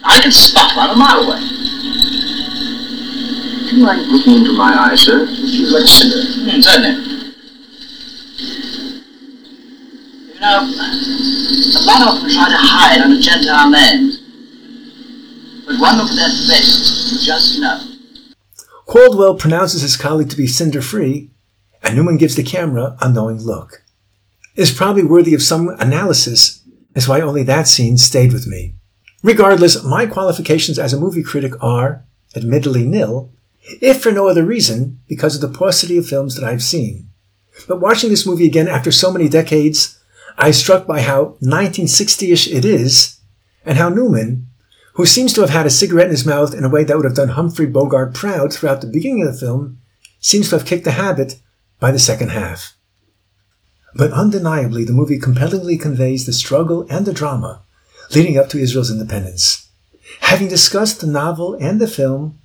I 0.05 0.21
can 0.21 0.33
spot 0.33 0.77
one 0.77 0.91
a 0.91 0.97
mile 0.97 1.21
away. 1.25 1.41
Do 3.69 3.77
you 3.77 3.85
mind 3.85 4.09
looking 4.09 4.35
into 4.35 4.53
my 4.53 4.75
eyes, 4.75 5.01
sir? 5.01 5.23
It 5.23 5.37
feels 5.37 5.73
like 5.73 5.85
a 5.85 5.89
cinder. 5.89 6.23
Hmm, 6.51 6.61
certainly. 6.61 7.13
You 10.35 10.41
know, 10.41 10.61
a 11.79 11.83
lot 11.85 12.03
of 12.03 12.21
them 12.21 12.31
try 12.31 12.49
to 12.49 12.57
hide 12.59 13.01
under 13.01 13.21
Gentile 13.21 13.71
names. 13.71 14.19
But 15.67 15.79
one 15.79 15.97
look 15.97 16.11
at 16.11 16.17
their 16.17 16.29
face, 16.29 17.13
you 17.13 17.19
just 17.25 17.61
know. 17.61 17.81
Caldwell 18.87 19.37
pronounces 19.37 19.83
his 19.83 19.97
colleague 19.97 20.31
to 20.31 20.37
be 20.37 20.47
cinder 20.47 20.83
free, 20.83 21.31
and 21.83 21.97
Newman 21.97 22.19
gives 22.19 22.35
the 22.35 22.43
camera 22.43 22.97
a 23.01 23.09
knowing 23.09 23.39
look. 23.39 23.82
Is 24.55 24.71
probably 24.71 25.03
worthy 25.03 25.35
of 25.35 25.43
some 25.43 25.71
analysis 25.79 26.63
as 26.95 27.09
why 27.09 27.21
only 27.21 27.43
that 27.45 27.67
scene 27.67 27.97
stayed 27.97 28.33
with 28.33 28.47
me. 28.47 28.75
Regardless, 29.23 29.83
my 29.83 30.05
qualifications 30.07 30.79
as 30.79 30.93
a 30.93 31.01
movie 31.01 31.23
critic 31.23 31.53
are, 31.63 32.05
admittedly, 32.37 32.85
nil, 32.85 33.31
if 33.81 34.03
for 34.03 34.13
no 34.13 34.29
other 34.29 34.45
reason, 34.45 35.01
because 35.09 35.35
of 35.35 35.41
the 35.41 35.59
paucity 35.59 35.97
of 35.97 36.07
films 36.07 36.35
that 36.35 36.45
I've 36.45 36.63
seen. 36.63 37.09
But 37.69 37.81
watching 37.81 38.11
this 38.11 38.27
movie 38.27 38.47
again 38.47 38.69
after 38.69 38.91
so 38.91 39.13
many 39.13 39.29
decades, 39.29 39.99
I 40.37 40.51
struck 40.51 40.87
by 40.87 41.01
how 41.01 41.37
1960-ish 41.43 42.49
it 42.49 42.65
is, 42.65 43.21
and 43.65 43.79
how 43.79 43.89
Newman, 43.89 44.49
who 44.95 45.07
seems 45.07 45.33
to 45.35 45.41
have 45.41 45.51
had 45.51 45.67
a 45.67 45.71
cigarette 45.71 46.07
in 46.07 46.13
his 46.13 46.27
mouth 46.27 46.53
in 46.53 46.65
a 46.65 46.69
way 46.69 46.85
that 46.85 46.97
would 46.97 47.07
have 47.07 47.15
done 47.15 47.29
Humphrey 47.29 47.67
Bogart 47.67 48.13
proud 48.13 48.53
throughout 48.53 48.81
the 48.81 48.87
beginning 48.87 49.23
of 49.23 49.33
the 49.33 49.39
film, 49.39 49.79
seems 50.21 50.51
to 50.51 50.59
have 50.59 50.67
kicked 50.67 50.85
the 50.85 50.93
habit 50.93 51.41
by 51.81 51.91
the 51.91 51.99
second 51.99 52.31
half. 52.31 52.77
But 53.95 54.13
undeniably, 54.13 54.85
the 54.85 54.93
movie 54.93 55.19
compellingly 55.19 55.77
conveys 55.77 56.27
the 56.27 56.33
struggle 56.33 56.87
and 56.89 57.05
the 57.05 57.13
drama 57.13 57.63
leading 58.15 58.39
up 58.39 58.49
to 58.51 58.59
Israel's 58.59 58.91
independence. 58.91 59.69
Having 60.21 60.49
discussed 60.49 61.01
the 61.01 61.07
novel 61.07 61.55
and 61.55 61.81
the 61.81 61.87
film, 61.87 62.39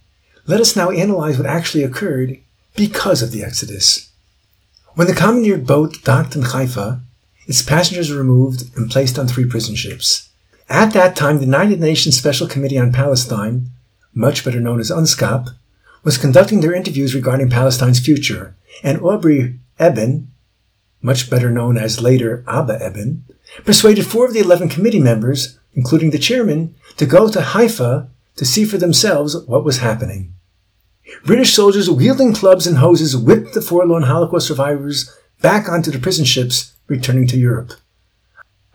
let 0.45 0.61
us 0.61 0.75
now 0.75 0.89
analyze 0.91 1.37
what 1.37 1.47
actually 1.47 1.83
occurred 1.83 2.39
because 2.75 3.21
of 3.21 3.31
the 3.31 3.43
Exodus. 3.43 4.09
When 4.95 5.07
the 5.07 5.13
commandeered 5.13 5.67
boat 5.67 6.03
docked 6.03 6.35
in 6.35 6.43
Haifa, 6.43 7.01
its 7.47 7.61
passengers 7.61 8.09
were 8.09 8.17
removed 8.17 8.75
and 8.77 8.89
placed 8.89 9.19
on 9.19 9.27
three 9.27 9.45
prison 9.45 9.75
ships. 9.75 10.29
At 10.69 10.93
that 10.93 11.15
time, 11.15 11.37
the 11.37 11.45
United 11.45 11.79
Nations 11.79 12.17
Special 12.17 12.47
Committee 12.47 12.79
on 12.79 12.91
Palestine, 12.91 13.67
much 14.13 14.43
better 14.43 14.59
known 14.59 14.79
as 14.79 14.91
UNSCOP, 14.91 15.49
was 16.03 16.17
conducting 16.17 16.61
their 16.61 16.73
interviews 16.73 17.15
regarding 17.15 17.49
Palestine's 17.49 17.99
future, 17.99 18.55
and 18.83 19.01
Aubrey 19.01 19.59
Eban, 19.79 20.27
much 21.07 21.29
better 21.29 21.49
known 21.49 21.77
as 21.77 22.01
later 22.01 22.43
Abba 22.47 22.75
Eban, 22.85 23.23
persuaded 23.63 24.05
four 24.05 24.25
of 24.25 24.33
the 24.33 24.41
11 24.41 24.67
committee 24.67 24.99
members, 24.99 25.57
including 25.73 26.11
the 26.11 26.19
chairman, 26.19 26.75
to 26.97 27.05
go 27.05 27.29
to 27.29 27.41
Haifa 27.41 28.09
to 28.35 28.45
see 28.45 28.65
for 28.65 28.77
themselves 28.77 29.35
what 29.45 29.63
was 29.63 29.77
happening. 29.77 30.33
British 31.23 31.53
soldiers 31.53 31.89
wielding 31.89 32.33
clubs 32.33 32.67
and 32.67 32.77
hoses 32.77 33.15
whipped 33.15 33.53
the 33.53 33.61
forlorn 33.61 34.03
Holocaust 34.03 34.47
survivors 34.47 35.09
back 35.41 35.69
onto 35.69 35.91
the 35.91 35.99
prison 35.99 36.25
ships 36.25 36.73
returning 36.87 37.25
to 37.27 37.37
Europe. 37.37 37.71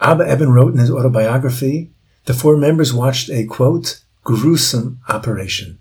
Abba 0.00 0.32
Eban 0.32 0.52
wrote 0.52 0.72
in 0.72 0.78
his 0.78 0.90
autobiography, 0.90 1.90
the 2.24 2.34
four 2.34 2.56
members 2.56 2.94
watched 2.94 3.28
a 3.28 3.44
quote, 3.44 4.00
gruesome 4.24 5.00
operation. 5.08 5.78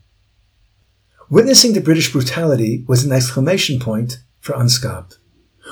Witnessing 1.30 1.72
the 1.72 1.80
British 1.80 2.12
brutality 2.12 2.84
was 2.90 3.06
an 3.06 3.14
exclamation 3.14 3.80
point 3.80 4.20
for 4.42 4.54
UNSCOP. 4.54 5.14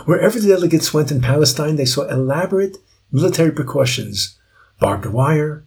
Wherever 0.06 0.40
the 0.40 0.48
delegates 0.48 0.94
went 0.94 1.12
in 1.12 1.22
Palestine, 1.22 1.76
they 1.76 1.86
saw 1.86 2.04
elaborate 2.08 2.78
military 3.12 3.52
precautions, 3.52 4.38
barbed 4.80 5.06
wire, 5.06 5.66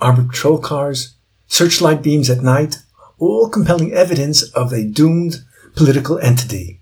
armored 0.00 0.30
patrol 0.30 0.58
cars, 0.58 1.14
searchlight 1.46 2.02
beams 2.02 2.30
at 2.30 2.42
night, 2.42 2.78
all 3.18 3.48
compelling 3.48 3.92
evidence 3.92 4.42
of 4.52 4.72
a 4.72 4.84
doomed 4.84 5.44
political 5.74 6.18
entity. 6.18 6.80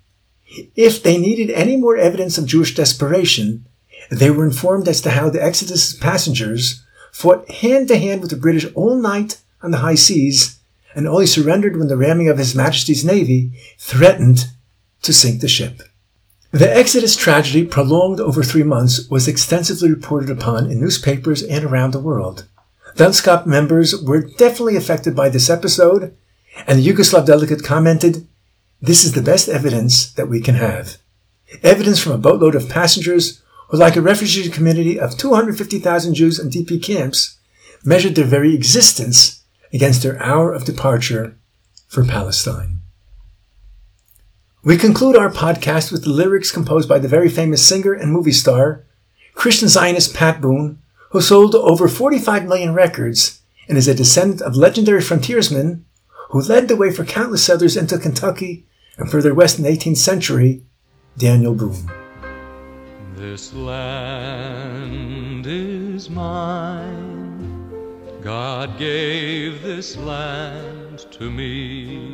If 0.76 1.02
they 1.02 1.18
needed 1.18 1.50
any 1.50 1.76
more 1.76 1.96
evidence 1.96 2.38
of 2.38 2.46
Jewish 2.46 2.74
desperation, 2.74 3.66
they 4.11 4.30
were 4.30 4.44
informed 4.44 4.88
as 4.88 5.00
to 5.02 5.11
how 5.11 5.30
the 5.30 5.42
Exodus 5.42 5.94
passengers 5.94 6.85
fought 7.12 7.50
hand 7.50 7.88
to 7.88 7.98
hand 7.98 8.20
with 8.20 8.30
the 8.30 8.37
British 8.37 8.66
all 8.74 8.96
night 8.96 9.40
on 9.62 9.70
the 9.70 9.78
high 9.78 9.94
seas 9.94 10.59
and 10.94 11.09
only 11.09 11.26
surrendered 11.26 11.76
when 11.76 11.88
the 11.88 11.96
ramming 11.96 12.28
of 12.28 12.38
His 12.38 12.54
Majesty's 12.54 13.04
Navy 13.04 13.52
threatened 13.78 14.46
to 15.02 15.12
sink 15.12 15.40
the 15.40 15.48
ship. 15.48 15.83
The 16.55 16.73
Exodus 16.73 17.17
tragedy, 17.17 17.67
prolonged 17.67 18.21
over 18.21 18.45
three 18.45 18.62
months, 18.62 19.09
was 19.09 19.27
extensively 19.27 19.90
reported 19.90 20.31
upon 20.31 20.71
in 20.71 20.79
newspapers 20.79 21.43
and 21.43 21.64
around 21.64 21.90
the 21.90 21.99
world. 21.99 22.47
The 22.95 23.43
members 23.45 24.01
were 24.01 24.21
definitely 24.21 24.77
affected 24.77 25.17
by 25.17 25.31
this 25.31 25.51
episode, 25.51 26.17
and 26.69 26.79
the 26.79 26.87
Yugoslav 26.87 27.27
delegate 27.27 27.64
commented, 27.64 28.29
This 28.81 29.03
is 29.03 29.14
the 29.14 29.21
best 29.21 29.49
evidence 29.49 30.12
that 30.12 30.29
we 30.29 30.40
can 30.40 30.55
have. 30.55 30.99
Evidence 31.64 31.99
from 31.99 32.12
a 32.12 32.19
boatload 32.19 32.55
of 32.55 32.69
passengers 32.69 33.43
who, 33.71 33.77
like 33.77 33.97
a 33.97 34.01
refugee 34.01 34.49
community 34.49 34.97
of 34.97 35.19
250,000 35.19 36.14
Jews 36.14 36.38
in 36.38 36.51
DP 36.51 36.81
camps, 36.81 37.37
measured 37.85 38.14
their 38.14 38.27
very 38.27 38.55
existence 38.55 39.43
against 39.73 40.05
their 40.05 40.23
hour 40.23 40.53
of 40.53 40.64
departure 40.64 41.37
for 41.88 42.05
Palestine. 42.05 42.79
We 44.64 44.79
conclude 44.79 45.14
our 45.14 45.29
podcast 45.29 45.92
with 45.92 46.05
the 46.05 46.11
lyrics 46.11 46.50
composed 46.50 46.88
by 46.88 46.98
the 46.98 47.07
very 47.07 47.29
famous 47.29 47.62
singer 47.66 47.92
and 47.92 48.11
movie 48.11 48.33
star, 48.33 48.87
Christian 49.35 49.68
Zionist 49.68 50.14
Pat 50.14 50.40
Boone, 50.40 50.79
who 51.11 51.20
sold 51.20 51.55
over 51.55 51.87
45 51.87 52.46
million 52.46 52.72
records 52.72 53.42
and 53.68 53.77
is 53.77 53.88
a 53.88 53.94
descendant 53.94 54.40
of 54.40 54.57
legendary 54.57 55.03
frontiersmen 55.03 55.85
who 56.31 56.40
led 56.40 56.68
the 56.68 56.77
way 56.77 56.90
for 56.90 57.05
countless 57.05 57.44
settlers 57.44 57.77
into 57.77 57.98
Kentucky 57.98 58.64
and 58.96 59.11
further 59.11 59.35
west 59.35 59.59
in 59.59 59.64
the 59.64 59.70
18th 59.70 59.98
century, 59.98 60.62
Daniel 61.18 61.55
Boone. 61.55 61.90
This 63.16 63.53
land 63.53 65.46
is 65.46 66.09
mine. 66.09 67.35
God 68.22 68.79
gave 68.79 69.61
this 69.61 69.98
land 69.98 71.00
to 71.11 71.31
me 71.31 72.13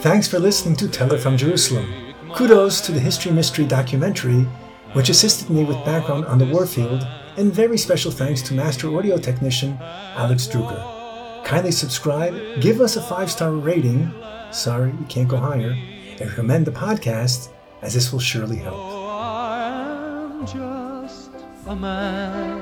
Thanks 0.00 0.28
for 0.28 0.38
listening 0.38 0.76
to 0.76 0.88
Teller 0.88 1.18
from 1.18 1.36
Jerusalem. 1.36 2.14
Kudos 2.32 2.80
to 2.82 2.92
the 2.92 3.00
History 3.00 3.32
Mystery 3.32 3.66
documentary, 3.66 4.46
which 4.92 5.08
assisted 5.08 5.50
me 5.50 5.64
with 5.64 5.84
background 5.84 6.24
on 6.26 6.38
the 6.38 6.46
warfield, 6.46 7.04
and 7.36 7.52
very 7.52 7.76
special 7.76 8.12
thanks 8.12 8.40
to 8.42 8.54
master 8.54 8.96
audio 8.96 9.18
technician 9.18 9.76
Alex 9.80 10.46
Druger. 10.46 11.44
Kindly 11.44 11.72
subscribe, 11.72 12.60
give 12.60 12.80
us 12.80 12.94
a 12.94 13.02
five 13.02 13.28
star 13.28 13.50
rating. 13.50 14.08
Sorry, 14.52 14.92
we 14.92 15.04
can't 15.06 15.26
go 15.26 15.36
higher. 15.36 15.76
And 16.20 16.30
recommend 16.30 16.66
the 16.66 16.70
podcast, 16.70 17.48
as 17.82 17.94
this 17.94 18.12
will 18.12 18.20
surely 18.20 18.56
help. 18.56 18.76
I 18.76 20.30
am 20.30 20.46
just 20.46 21.30
a 21.66 21.74
man 21.74 22.60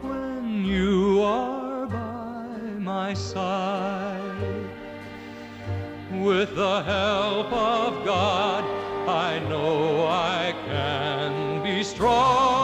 when 0.00 0.64
you 0.64 1.22
are 1.22 1.86
by 1.86 2.58
my 2.78 3.14
side. 3.14 4.05
With 6.26 6.56
the 6.56 6.82
help 6.82 7.52
of 7.52 8.04
God, 8.04 8.64
I 9.08 9.38
know 9.48 10.08
I 10.08 10.52
can 10.66 11.62
be 11.62 11.84
strong. 11.84 12.55